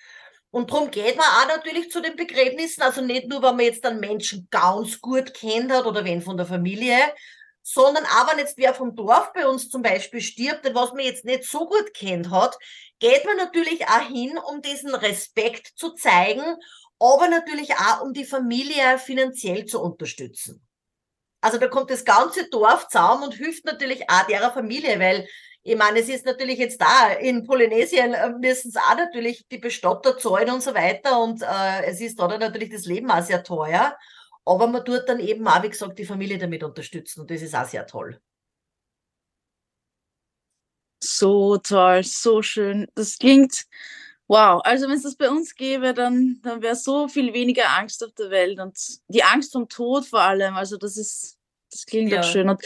Und 0.51 0.69
darum 0.69 0.91
geht 0.91 1.15
man 1.15 1.25
auch 1.25 1.47
natürlich 1.47 1.89
zu 1.89 2.01
den 2.01 2.15
Begräbnissen, 2.15 2.83
also 2.83 3.01
nicht 3.01 3.27
nur, 3.27 3.41
wenn 3.41 3.55
man 3.55 3.65
jetzt 3.65 3.85
einen 3.85 4.01
Menschen 4.01 4.47
ganz 4.51 4.99
gut 4.99 5.33
kennt 5.33 5.71
hat 5.71 5.85
oder 5.85 6.03
wen 6.03 6.21
von 6.21 6.37
der 6.37 6.45
Familie, 6.45 6.97
sondern 7.63 8.05
auch 8.05 8.29
wenn 8.29 8.39
jetzt 8.39 8.57
wer 8.57 8.73
vom 8.73 8.95
Dorf 8.95 9.31
bei 9.33 9.47
uns 9.47 9.69
zum 9.69 9.81
Beispiel 9.81 10.21
stirbt, 10.21 10.69
was 10.73 10.91
man 10.91 11.05
jetzt 11.05 11.25
nicht 11.25 11.45
so 11.45 11.67
gut 11.67 11.93
kennt 11.93 12.29
hat, 12.29 12.57
geht 12.99 13.25
man 13.25 13.37
natürlich 13.37 13.87
auch 13.87 14.07
hin, 14.07 14.37
um 14.37 14.61
diesen 14.61 14.93
Respekt 14.93 15.71
zu 15.75 15.93
zeigen, 15.93 16.43
aber 17.01 17.27
natürlich 17.27 17.73
auch, 17.73 18.01
um 18.01 18.13
die 18.13 18.25
Familie 18.25 18.99
finanziell 18.99 19.65
zu 19.65 19.81
unterstützen. 19.81 20.61
Also 21.41 21.57
da 21.57 21.67
kommt 21.67 21.89
das 21.89 22.05
ganze 22.05 22.47
Dorf 22.49 22.87
zusammen 22.87 23.23
und 23.23 23.33
hilft 23.33 23.65
natürlich 23.65 24.07
auch 24.07 24.27
derer 24.27 24.53
Familie, 24.53 24.99
weil 24.99 25.27
ich 25.63 25.75
meine, 25.75 25.99
es 25.99 26.09
ist 26.09 26.25
natürlich 26.25 26.59
jetzt 26.59 26.79
da, 26.79 27.11
in 27.13 27.43
Polynesien 27.43 28.13
äh, 28.13 28.29
müssen 28.29 28.69
es 28.69 28.75
auch 28.75 28.95
natürlich 28.95 29.47
die 29.51 29.57
Bestatter 29.57 30.17
zahlen 30.17 30.51
und 30.51 30.61
so 30.61 30.73
weiter 30.75 31.19
und 31.21 31.41
äh, 31.41 31.85
es 31.85 31.99
ist 32.01 32.19
dann 32.19 32.39
natürlich 32.39 32.69
das 32.69 32.85
Leben 32.85 33.09
auch 33.09 33.23
sehr 33.23 33.43
teuer, 33.43 33.95
aber 34.45 34.67
man 34.67 34.85
tut 34.85 35.03
dann 35.07 35.19
eben 35.19 35.47
auch, 35.47 35.61
wie 35.63 35.69
gesagt, 35.69 35.97
die 35.97 36.05
Familie 36.05 36.37
damit 36.37 36.63
unterstützen 36.63 37.21
und 37.21 37.31
das 37.31 37.41
ist 37.41 37.55
auch 37.55 37.65
sehr 37.65 37.85
toll. 37.87 38.19
So 41.03 41.57
toll, 41.57 42.03
so 42.03 42.43
schön. 42.43 42.87
Das 42.93 43.17
klingt, 43.17 43.65
wow. 44.31 44.61
Also 44.63 44.87
wenn 44.87 44.95
es 44.95 45.03
das 45.03 45.15
bei 45.15 45.29
uns 45.29 45.55
gäbe, 45.55 45.93
dann, 45.93 46.39
dann 46.41 46.61
wäre 46.61 46.75
so 46.75 47.09
viel 47.09 47.33
weniger 47.33 47.69
Angst 47.77 48.03
auf 48.03 48.13
der 48.13 48.29
Welt 48.29 48.59
und 48.59 48.77
die 49.09 49.23
Angst 49.23 49.51
vom 49.51 49.67
Tod 49.67 50.05
vor 50.05 50.21
allem. 50.21 50.55
Also 50.55 50.77
das 50.77 50.95
ist, 50.95 51.37
das 51.69 51.85
klingt 51.85 52.11
ja. 52.11 52.21
doch 52.21 52.27
schön. 52.27 52.49
Und 52.49 52.61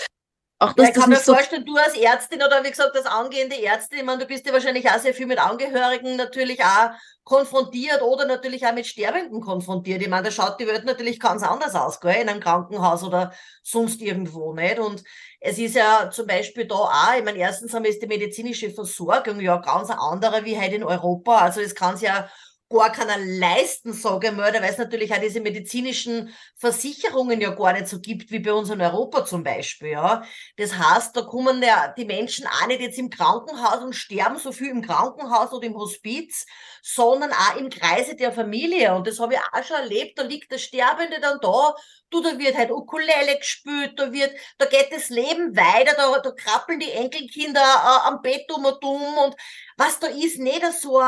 auch 0.58 0.72
das, 0.74 0.86
ja, 0.86 0.94
ich 0.94 1.00
kann 1.00 1.10
mir 1.10 1.18
vorstellen, 1.18 1.66
du 1.66 1.76
als 1.76 1.96
Ärztin 1.96 2.42
oder 2.42 2.64
wie 2.64 2.70
gesagt, 2.70 2.96
als 2.96 3.06
angehende 3.06 3.62
Ärztin, 3.62 4.00
ich 4.00 4.06
meine, 4.06 4.20
du 4.20 4.26
bist 4.26 4.46
ja 4.46 4.54
wahrscheinlich 4.54 4.90
auch 4.90 5.00
sehr 5.00 5.14
viel 5.14 5.26
mit 5.26 5.38
Angehörigen 5.38 6.16
natürlich 6.16 6.64
auch 6.64 6.92
konfrontiert 7.26 8.02
oder 8.02 8.26
natürlich 8.26 8.66
auch 8.66 8.74
mit 8.74 8.88
Sterbenden 8.88 9.42
konfrontiert. 9.42 10.02
Ich 10.02 10.08
meine, 10.08 10.24
da 10.24 10.32
schaut 10.32 10.60
die 10.60 10.68
Welt 10.68 10.86
natürlich 10.86 11.20
ganz 11.20 11.44
anders 11.44 11.76
aus, 11.76 12.00
gell, 12.00 12.22
in 12.22 12.30
einem 12.30 12.40
Krankenhaus 12.40 13.04
oder 13.04 13.34
sonst 13.64 14.02
irgendwo, 14.02 14.54
nicht? 14.54 14.80
Und 14.80 15.04
es 15.42 15.58
ist 15.58 15.76
ja 15.76 16.10
zum 16.10 16.26
Beispiel 16.26 16.66
da 16.66 16.76
auch, 16.76 17.14
ich 17.18 17.24
meine, 17.26 17.40
erstens 17.40 17.76
einmal 17.76 17.92
ist 17.92 18.02
die 18.02 18.08
medizinische 18.08 18.70
Versorgung 18.70 19.42
ja 19.42 19.58
ganz 19.58 19.90
andere 19.90 20.46
wie 20.46 20.58
halt 20.58 20.72
in 20.72 20.84
Europa. 20.84 21.40
Also 21.40 21.60
es 21.60 21.76
kann 21.76 22.00
ja 22.00 22.30
gar 22.76 22.92
keiner 22.92 23.18
leisten, 23.18 23.94
sage 23.94 24.28
ich 24.28 24.34
mal, 24.34 24.54
weil 24.54 24.64
es 24.64 24.78
natürlich 24.78 25.14
auch 25.14 25.20
diese 25.20 25.40
medizinischen 25.40 26.34
Versicherungen 26.56 27.40
ja 27.40 27.52
gar 27.52 27.74
nicht 27.74 27.88
so 27.88 28.00
gibt 28.00 28.32
wie 28.32 28.40
bei 28.40 28.52
uns 28.54 28.70
in 28.70 28.82
Europa 28.82 29.26
zum 29.26 29.44
Beispiel. 29.44 29.92
Ja. 29.92 30.24
Das 30.58 30.78
heißt, 30.78 31.16
da 31.16 31.22
kommen 31.22 31.64
ja 31.64 31.94
die 31.98 32.06
Menschen 32.06 32.46
auch 32.48 32.68
nicht 32.68 32.82
jetzt 32.82 33.00
im 33.00 33.10
Krankenhaus 33.10 33.84
und 33.84 33.94
sterben 33.94 34.38
so 34.38 34.52
viel 34.52 34.70
im 34.70 34.82
Krankenhaus 34.82 35.54
oder 35.54 35.66
im 35.66 35.76
Hospiz, 35.76 36.46
sondern 36.84 37.32
auch 37.32 37.56
im 37.58 37.70
Kreise 37.70 38.16
der 38.16 38.34
Familie. 38.34 38.94
Und 38.94 39.08
das 39.08 39.20
habe 39.20 39.36
ich 39.36 39.40
auch 39.40 39.64
schon 39.64 39.78
erlebt. 39.78 40.20
Da 40.20 40.24
liegt 40.24 40.52
der 40.52 40.58
Sterbende 40.58 41.20
dann 41.22 41.40
da 41.42 41.76
du, 42.10 42.22
da 42.22 42.38
wird 42.38 42.56
halt 42.56 42.72
Ukulele 42.72 43.38
gespielt, 43.38 43.94
da 43.98 44.12
wird, 44.12 44.32
da 44.58 44.66
geht 44.66 44.92
das 44.92 45.10
Leben 45.10 45.56
weiter, 45.56 45.94
da, 45.96 46.20
da 46.20 46.32
krabbeln 46.32 46.80
die 46.80 46.92
Enkelkinder 46.92 47.62
äh, 47.62 48.08
am 48.08 48.22
Bett 48.22 48.50
um 48.52 48.66
und 48.66 48.84
um 48.84 49.18
und 49.18 49.36
was 49.78 50.00
da 50.00 50.08
ist, 50.08 50.40
nicht 50.40 50.64
so, 50.82 51.02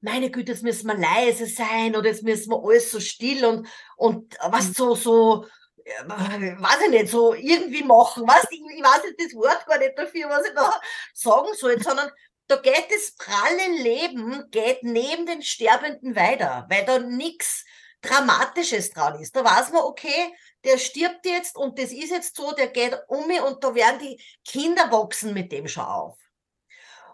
meine 0.00 0.30
Güte, 0.30 0.52
jetzt 0.52 0.62
müssen 0.62 0.86
wir 0.86 0.96
leise 0.96 1.46
sein 1.46 1.96
oder 1.96 2.08
jetzt 2.08 2.22
müssen 2.22 2.50
wir 2.50 2.62
alles 2.62 2.90
so 2.90 3.00
still 3.00 3.44
und, 3.44 3.68
und 3.96 4.36
was 4.48 4.72
so, 4.72 4.94
so, 4.94 5.46
weiß 5.84 6.78
ich 6.84 6.90
nicht, 6.90 7.08
so 7.08 7.34
irgendwie 7.34 7.84
machen, 7.84 8.24
was, 8.26 8.46
ich, 8.50 8.60
ich 8.76 8.82
weiß 8.82 9.02
nicht 9.04 9.20
das 9.20 9.34
Wort 9.34 9.66
gar 9.66 9.78
nicht 9.78 9.96
dafür, 9.96 10.28
was 10.28 10.46
ich 10.46 10.54
da 10.54 10.80
sagen 11.14 11.48
soll, 11.54 11.80
sondern 11.82 12.10
da 12.48 12.56
geht 12.56 12.86
das 12.90 13.14
pralle 13.16 13.82
Leben, 13.82 14.48
geht 14.50 14.82
neben 14.82 15.26
den 15.26 15.42
Sterbenden 15.42 16.14
weiter, 16.14 16.66
weil 16.68 16.84
da 16.84 16.98
nichts 17.00 17.64
Dramatisches 18.06 18.90
dran 18.90 19.20
ist. 19.20 19.34
Da 19.34 19.44
weiß 19.44 19.72
man, 19.72 19.82
okay, 19.82 20.34
der 20.64 20.78
stirbt 20.78 21.26
jetzt 21.26 21.56
und 21.56 21.78
das 21.78 21.92
ist 21.92 22.10
jetzt 22.10 22.36
so, 22.36 22.52
der 22.52 22.68
geht 22.68 22.96
um 23.08 23.26
mich 23.26 23.40
und 23.40 23.62
da 23.62 23.74
werden 23.74 23.98
die 24.00 24.22
Kinder 24.44 24.90
wachsen 24.90 25.34
mit 25.34 25.52
dem 25.52 25.68
schon 25.68 25.84
auf. 25.84 26.18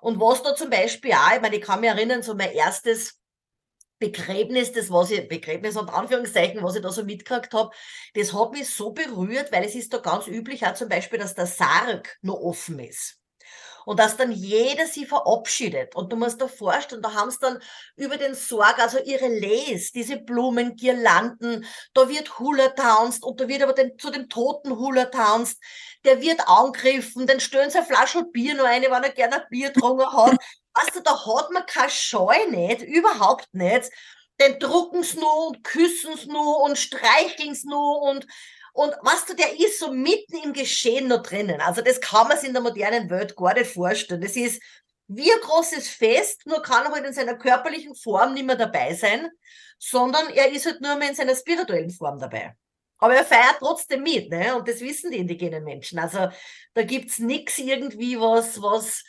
Und 0.00 0.20
was 0.20 0.42
da 0.42 0.54
zum 0.54 0.70
Beispiel 0.70 1.12
auch, 1.12 1.34
ich 1.34 1.40
meine, 1.40 1.56
ich 1.56 1.62
kann 1.62 1.80
mich 1.80 1.90
erinnern, 1.90 2.22
so 2.22 2.34
mein 2.34 2.52
erstes 2.52 3.18
Begräbnis, 3.98 4.72
das 4.72 4.90
was 4.90 5.12
ich, 5.12 5.28
Begräbnis 5.28 5.76
und 5.76 5.88
Anführungszeichen, 5.88 6.62
was 6.62 6.74
ich 6.74 6.82
da 6.82 6.90
so 6.90 7.04
mitgekriegt 7.04 7.54
habe, 7.54 7.70
das 8.14 8.32
hat 8.32 8.50
mich 8.50 8.68
so 8.68 8.90
berührt, 8.90 9.52
weil 9.52 9.64
es 9.64 9.76
ist 9.76 9.92
da 9.92 9.98
ganz 9.98 10.26
üblich 10.26 10.66
auch 10.66 10.74
zum 10.74 10.88
Beispiel, 10.88 11.20
dass 11.20 11.34
der 11.34 11.46
Sarg 11.46 12.18
noch 12.20 12.40
offen 12.40 12.80
ist 12.80 13.21
und 13.84 13.98
dass 13.98 14.16
dann 14.16 14.32
jeder 14.32 14.86
sie 14.86 15.06
verabschiedet. 15.06 15.94
Und 15.94 16.12
du 16.12 16.16
musst 16.16 16.40
dir 16.40 16.48
vorstellen, 16.48 17.02
da 17.02 17.14
haben 17.14 17.30
sie 17.30 17.38
dann 17.40 17.58
über 17.96 18.16
den 18.16 18.34
Sorg, 18.34 18.78
also 18.78 18.98
ihre 18.98 19.28
Les, 19.28 19.92
diese 19.92 20.18
Blumengirlanden, 20.18 21.66
da 21.94 22.08
wird 22.08 22.38
Hula 22.38 22.68
tanzt 22.68 23.24
und 23.24 23.40
da 23.40 23.48
wird 23.48 23.62
aber 23.62 23.72
den, 23.72 23.98
zu 23.98 24.10
dem 24.10 24.28
toten 24.28 24.76
Hula 24.78 25.06
tanzt, 25.06 25.58
der 26.04 26.20
wird 26.20 26.46
angegriffen, 26.48 27.26
dann 27.26 27.40
stellen 27.40 27.70
sie 27.70 27.78
eine 27.78 27.86
Flasche 27.86 28.24
Bier 28.24 28.54
noch 28.54 28.64
eine, 28.64 28.90
wenn 28.90 29.02
er 29.02 29.10
gerne 29.10 29.36
ein 29.36 29.48
Bier 29.50 29.70
getrunken 29.70 30.12
hat. 30.12 30.36
Weißt 30.74 30.96
du, 30.96 31.00
da 31.00 31.12
hat 31.26 31.50
man 31.50 31.66
keine 31.66 31.90
Scheu 31.90 32.36
nicht, 32.50 32.82
überhaupt 32.82 33.52
nicht. 33.52 33.90
Den 34.40 34.58
drucken 34.58 35.02
sie 35.02 35.18
nur 35.18 35.48
und 35.48 35.62
küssen 35.62 36.16
sie 36.16 36.28
nur 36.28 36.62
und 36.62 36.78
streicheln 36.78 37.54
sie 37.54 37.68
nur 37.68 38.00
und 38.02 38.26
und 38.72 38.94
was 39.02 39.26
du, 39.26 39.34
der 39.34 39.58
ist 39.60 39.78
so 39.78 39.92
mitten 39.92 40.36
im 40.42 40.52
Geschehen 40.52 41.08
noch 41.08 41.22
drinnen. 41.22 41.60
Also 41.60 41.82
das 41.82 42.00
kann 42.00 42.28
man 42.28 42.38
sich 42.38 42.48
in 42.48 42.54
der 42.54 42.62
modernen 42.62 43.10
Welt 43.10 43.36
gar 43.36 43.54
nicht 43.54 43.70
vorstellen. 43.70 44.20
Das 44.20 44.34
ist 44.34 44.62
wie 45.08 45.30
ein 45.30 45.40
großes 45.40 45.88
Fest, 45.88 46.46
nur 46.46 46.62
kann 46.62 46.86
er 46.86 46.92
halt 46.92 47.04
in 47.04 47.12
seiner 47.12 47.36
körperlichen 47.36 47.94
Form 47.94 48.32
nicht 48.32 48.46
mehr 48.46 48.56
dabei 48.56 48.94
sein, 48.94 49.28
sondern 49.78 50.28
er 50.30 50.50
ist 50.50 50.64
halt 50.64 50.80
nur 50.80 50.96
mehr 50.96 51.10
in 51.10 51.14
seiner 51.14 51.36
spirituellen 51.36 51.90
Form 51.90 52.18
dabei. 52.18 52.54
Aber 52.98 53.14
er 53.14 53.24
feiert 53.24 53.56
trotzdem 53.58 54.04
mit, 54.04 54.30
ne? 54.30 54.54
Und 54.54 54.68
das 54.68 54.80
wissen 54.80 55.10
die 55.10 55.18
indigenen 55.18 55.64
Menschen. 55.64 55.98
Also 55.98 56.28
da 56.72 56.82
gibt's 56.84 57.18
nix 57.18 57.58
irgendwie, 57.58 58.18
was, 58.18 58.62
was 58.62 59.02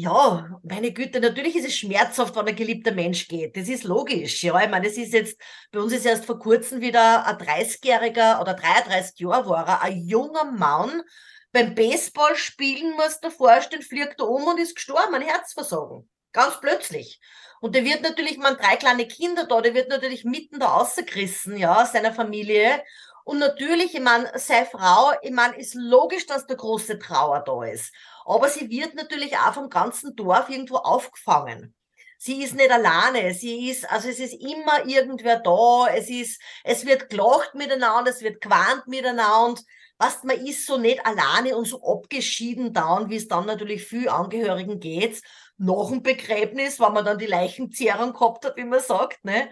ja, 0.00 0.60
meine 0.62 0.92
Güte, 0.92 1.18
natürlich 1.18 1.56
ist 1.56 1.66
es 1.66 1.74
schmerzhaft, 1.74 2.36
wenn 2.36 2.46
ein 2.46 2.54
geliebter 2.54 2.92
Mensch 2.92 3.26
geht. 3.26 3.56
Das 3.56 3.68
ist 3.68 3.82
logisch. 3.82 4.44
Ja, 4.44 4.62
ich 4.62 4.70
meine, 4.70 4.86
es 4.86 4.96
ist 4.96 5.12
jetzt, 5.12 5.36
bei 5.72 5.80
uns 5.80 5.92
ist 5.92 6.06
erst 6.06 6.24
vor 6.24 6.38
kurzem 6.38 6.80
wieder 6.80 7.26
ein 7.26 7.34
30-jähriger 7.34 8.40
oder 8.40 8.54
33 8.54 9.18
Jahre 9.18 9.48
war 9.48 9.66
er, 9.66 9.82
ein 9.82 10.06
junger 10.06 10.52
Mann 10.52 11.02
beim 11.50 11.74
Baseballspielen, 11.74 12.92
muss 12.92 13.18
du 13.18 13.28
vorstellen, 13.32 13.82
fliegt 13.82 14.20
er 14.20 14.28
um 14.28 14.44
und 14.44 14.60
ist 14.60 14.76
gestorben, 14.76 15.16
ein 15.16 15.22
Herzversagen. 15.22 16.08
Ganz 16.30 16.60
plötzlich. 16.60 17.20
Und 17.60 17.74
der 17.74 17.84
wird 17.84 18.02
natürlich, 18.02 18.38
man 18.38 18.56
drei 18.56 18.76
kleine 18.76 19.08
Kinder 19.08 19.46
da, 19.48 19.60
der 19.60 19.74
wird 19.74 19.88
natürlich 19.88 20.22
mitten 20.22 20.60
da 20.60 20.68
rausgerissen, 20.68 21.56
ja, 21.56 21.84
seiner 21.84 22.12
Familie. 22.12 22.84
Und 23.28 23.40
natürlich, 23.40 23.94
ich 23.94 24.00
meine, 24.00 24.32
seine 24.36 24.64
Frau, 24.64 25.12
ich 25.20 25.32
meine, 25.32 25.58
ist 25.58 25.74
logisch, 25.74 26.24
dass 26.24 26.46
der 26.46 26.56
große 26.56 26.98
Trauer 26.98 27.40
da 27.40 27.62
ist. 27.62 27.92
Aber 28.24 28.48
sie 28.48 28.70
wird 28.70 28.94
natürlich 28.94 29.36
auch 29.36 29.52
vom 29.52 29.68
ganzen 29.68 30.16
Dorf 30.16 30.48
irgendwo 30.48 30.76
aufgefangen. 30.76 31.74
Sie 32.16 32.42
ist 32.42 32.54
nicht 32.54 32.70
alleine. 32.70 33.34
Sie 33.34 33.68
ist, 33.68 33.86
also 33.92 34.08
es 34.08 34.18
ist 34.18 34.32
immer 34.32 34.86
irgendwer 34.86 35.40
da. 35.40 35.88
Es 35.94 36.08
ist, 36.08 36.40
es 36.64 36.86
wird 36.86 37.10
gelacht 37.10 37.54
miteinander, 37.54 38.10
es 38.10 38.22
wird 38.22 38.40
gewarnt 38.40 38.86
miteinander. 38.86 39.60
Was, 39.98 40.24
man 40.24 40.42
ist 40.46 40.64
so 40.64 40.78
nicht 40.78 41.04
alleine 41.04 41.54
und 41.54 41.66
so 41.66 41.82
abgeschieden 41.82 42.72
down, 42.72 43.10
wie 43.10 43.16
es 43.16 43.28
dann 43.28 43.44
natürlich 43.44 43.84
viel 43.84 44.08
Angehörigen 44.08 44.80
geht. 44.80 45.20
Nach 45.58 45.90
dem 45.90 46.02
Begräbnis, 46.02 46.80
wenn 46.80 46.94
man 46.94 47.04
dann 47.04 47.18
die 47.18 47.26
Leichenzehrung 47.26 48.14
gehabt 48.14 48.46
hat, 48.46 48.56
wie 48.56 48.64
man 48.64 48.80
sagt, 48.80 49.22
ne? 49.22 49.50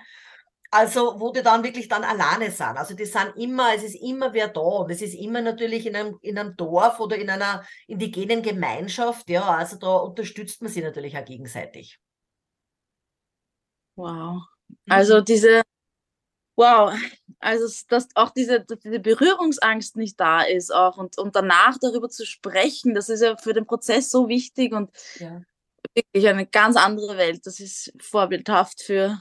Also, 0.70 1.20
wo 1.20 1.32
die 1.32 1.42
dann 1.42 1.62
wirklich 1.62 1.88
dann 1.88 2.04
alleine 2.04 2.50
sind. 2.50 2.76
Also, 2.76 2.94
die 2.94 3.04
sind 3.04 3.34
immer, 3.36 3.74
es 3.74 3.82
ist 3.82 3.94
immer 3.94 4.32
wer 4.32 4.48
da. 4.48 4.60
Und 4.60 4.90
es 4.90 5.02
ist 5.02 5.14
immer 5.14 5.40
natürlich 5.40 5.86
in 5.86 5.96
einem, 5.96 6.18
in 6.22 6.38
einem 6.38 6.56
Dorf 6.56 7.00
oder 7.00 7.16
in 7.16 7.30
einer 7.30 7.64
indigenen 7.86 8.42
Gemeinschaft. 8.42 9.28
Ja, 9.30 9.48
also 9.48 9.76
da 9.76 9.96
unterstützt 9.96 10.62
man 10.62 10.70
sie 10.70 10.82
natürlich 10.82 11.16
auch 11.16 11.24
gegenseitig. 11.24 11.98
Wow. 13.96 14.42
Mhm. 14.68 14.76
Also 14.88 15.20
diese, 15.20 15.62
wow, 16.56 16.92
also 17.38 17.84
dass 17.88 18.08
auch 18.14 18.30
diese, 18.30 18.64
diese 18.64 19.00
Berührungsangst 19.00 19.96
nicht 19.96 20.18
da 20.20 20.42
ist 20.42 20.72
auch 20.72 20.96
und, 20.96 21.18
und 21.18 21.36
danach 21.36 21.78
darüber 21.80 22.08
zu 22.08 22.26
sprechen, 22.26 22.94
das 22.94 23.08
ist 23.08 23.22
ja 23.22 23.36
für 23.36 23.52
den 23.52 23.66
Prozess 23.66 24.10
so 24.10 24.28
wichtig 24.28 24.72
und 24.72 24.90
ja. 25.18 25.42
wirklich 25.94 26.28
eine 26.28 26.46
ganz 26.46 26.76
andere 26.76 27.16
Welt. 27.16 27.46
Das 27.46 27.60
ist 27.60 27.92
vorbildhaft 28.00 28.82
für, 28.82 29.20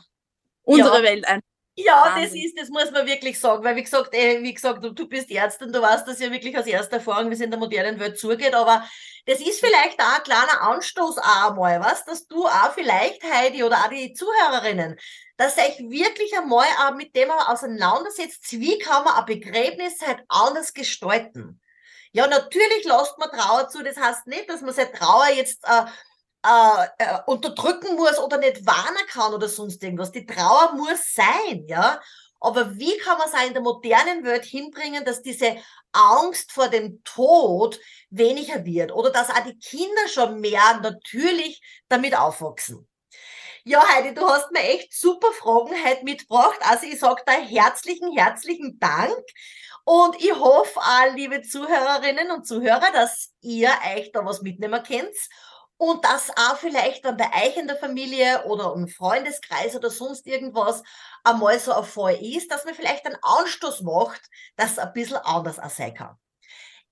unsere 0.65 0.97
ja. 0.97 1.03
Welt 1.03 1.27
einfach. 1.27 1.47
Ja, 1.77 2.17
das 2.17 2.33
ist, 2.33 2.57
das 2.57 2.69
muss 2.69 2.89
man 2.91 3.05
wirklich 3.05 3.37
sagen, 3.37 3.61
weil 3.65 3.75
wie 3.75 3.83
gesagt, 3.83 4.13
ey, 4.13 4.41
wie 4.41 4.53
gesagt, 4.53 4.81
du, 4.81 4.91
du 4.91 5.09
bist 5.09 5.29
Ärztin, 5.29 5.73
du 5.73 5.81
weißt 5.81 6.07
das 6.07 6.19
ja 6.19 6.31
wirklich 6.31 6.57
aus 6.57 6.67
erster 6.67 6.97
Erfahrung, 6.97 7.29
wie 7.29 7.33
es 7.33 7.41
in 7.41 7.51
der 7.51 7.59
modernen 7.59 7.99
Welt 7.99 8.17
zugeht, 8.17 8.55
aber 8.55 8.85
das 9.25 9.41
ist 9.41 9.59
vielleicht 9.59 9.99
auch 9.99 10.15
ein 10.15 10.23
kleiner 10.23 10.61
Anstoß 10.61 11.17
auch 11.17 11.49
einmal, 11.49 11.81
was, 11.81 12.05
dass 12.05 12.27
du 12.27 12.45
auch 12.45 12.71
vielleicht, 12.73 13.21
Heidi, 13.23 13.61
oder 13.61 13.75
auch 13.83 13.89
die 13.89 14.13
Zuhörerinnen, 14.13 14.97
dass 15.35 15.57
euch 15.57 15.79
wirklich 15.79 16.37
einmal 16.37 16.67
auch 16.79 16.95
mit 16.95 17.13
dem 17.13 17.29
auseinandersetzt, 17.29 18.53
wie 18.53 18.79
kann 18.79 19.03
man 19.03 19.15
ein 19.15 19.25
Begräbnis 19.25 19.99
halt 19.99 20.23
anders 20.29 20.73
gestalten. 20.73 21.59
Ja, 22.13 22.27
natürlich 22.27 22.85
lasst 22.85 23.17
man 23.17 23.29
Trauer 23.29 23.67
zu, 23.67 23.83
das 23.83 23.97
heißt 23.97 24.27
nicht, 24.27 24.49
dass 24.49 24.61
man 24.61 24.73
seine 24.73 24.93
Trauer 24.93 25.27
jetzt 25.35 25.65
äh, 25.65 25.83
äh, 26.45 26.87
äh, 27.03 27.19
unterdrücken 27.25 27.95
muss 27.95 28.19
oder 28.19 28.37
nicht 28.37 28.65
warnen 28.65 29.05
kann 29.07 29.33
oder 29.33 29.49
sonst 29.49 29.81
irgendwas. 29.83 30.11
Die 30.11 30.25
Trauer 30.25 30.73
muss 30.73 31.13
sein, 31.13 31.65
ja. 31.67 31.99
Aber 32.39 32.77
wie 32.77 32.95
kann 32.97 33.17
man 33.17 33.27
es 33.27 33.47
in 33.47 33.53
der 33.53 33.61
modernen 33.61 34.23
Welt 34.23 34.45
hinbringen, 34.45 35.03
dass 35.03 35.23
diese 35.23 35.57
Angst 35.91 36.51
vor 36.51 36.67
dem 36.67 37.03
Tod 37.03 37.79
weniger 38.09 38.63
wird 38.65 38.91
oder 38.91 39.09
dass 39.09 39.29
auch 39.29 39.43
die 39.43 39.57
Kinder 39.57 40.07
schon 40.07 40.39
mehr 40.39 40.79
natürlich 40.81 41.61
damit 41.87 42.15
aufwachsen? 42.15 42.87
Ja, 43.63 43.83
Heidi, 43.95 44.13
du 44.13 44.27
hast 44.27 44.51
mir 44.51 44.61
echt 44.61 44.93
super 44.93 45.31
Fragen 45.31 45.73
heute 45.83 46.03
mitgebracht. 46.03 46.59
Also 46.61 46.85
ich 46.85 46.99
sage 46.99 47.23
da 47.25 47.31
herzlichen, 47.31 48.15
herzlichen 48.15 48.79
Dank. 48.79 49.17
Und 49.85 50.15
ich 50.23 50.35
hoffe, 50.35 50.79
liebe 51.15 51.41
Zuhörerinnen 51.41 52.29
und 52.29 52.45
Zuhörer, 52.45 52.91
dass 52.93 53.31
ihr 53.41 53.71
euch 53.95 54.11
da 54.11 54.23
was 54.23 54.43
mitnehmen 54.43 54.83
könnt 54.83 55.15
und 55.77 56.05
das 56.05 56.29
auch 56.37 56.57
vielleicht 56.57 57.03
dann 57.05 57.17
bei 57.17 57.29
euch 57.45 57.57
in 57.57 57.67
der 57.67 57.77
Familie 57.77 58.45
oder 58.45 58.73
im 58.75 58.87
Freundeskreis 58.87 59.75
oder 59.75 59.89
sonst 59.89 60.25
irgendwas 60.25 60.83
einmal 61.23 61.59
so 61.59 61.73
ein 61.73 61.83
Fall 61.83 62.17
ist, 62.21 62.51
dass 62.51 62.65
man 62.65 62.75
vielleicht 62.75 63.05
einen 63.05 63.17
Anstoß 63.21 63.81
macht, 63.81 64.21
dass 64.55 64.71
es 64.71 64.79
ein 64.79 64.93
bisschen 64.93 65.17
anders 65.17 65.59
auch 65.59 65.69
sein 65.69 65.93
kann. 65.93 66.15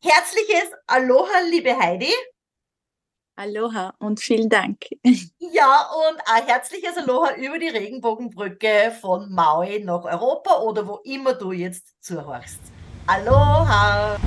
Herzliches 0.02 0.72
Aloha, 0.86 1.40
liebe 1.50 1.78
Heidi. 1.78 2.14
Aloha 3.36 3.94
und 4.00 4.20
vielen 4.20 4.50
Dank. 4.50 4.86
Ja, 5.54 5.88
und 6.10 6.20
ein 6.26 6.48
herzliches 6.48 6.98
Aloha 6.98 7.36
über 7.36 7.60
die 7.60 7.68
Regenbogenbrücke 7.68 8.92
von 9.00 9.32
Maui 9.32 9.84
nach 9.84 10.04
Europa 10.04 10.62
oder 10.62 10.88
wo 10.88 10.96
immer 11.04 11.34
du 11.34 11.52
jetzt 11.52 11.94
zuhörst. 12.02 12.60
Aloha! 13.06 14.18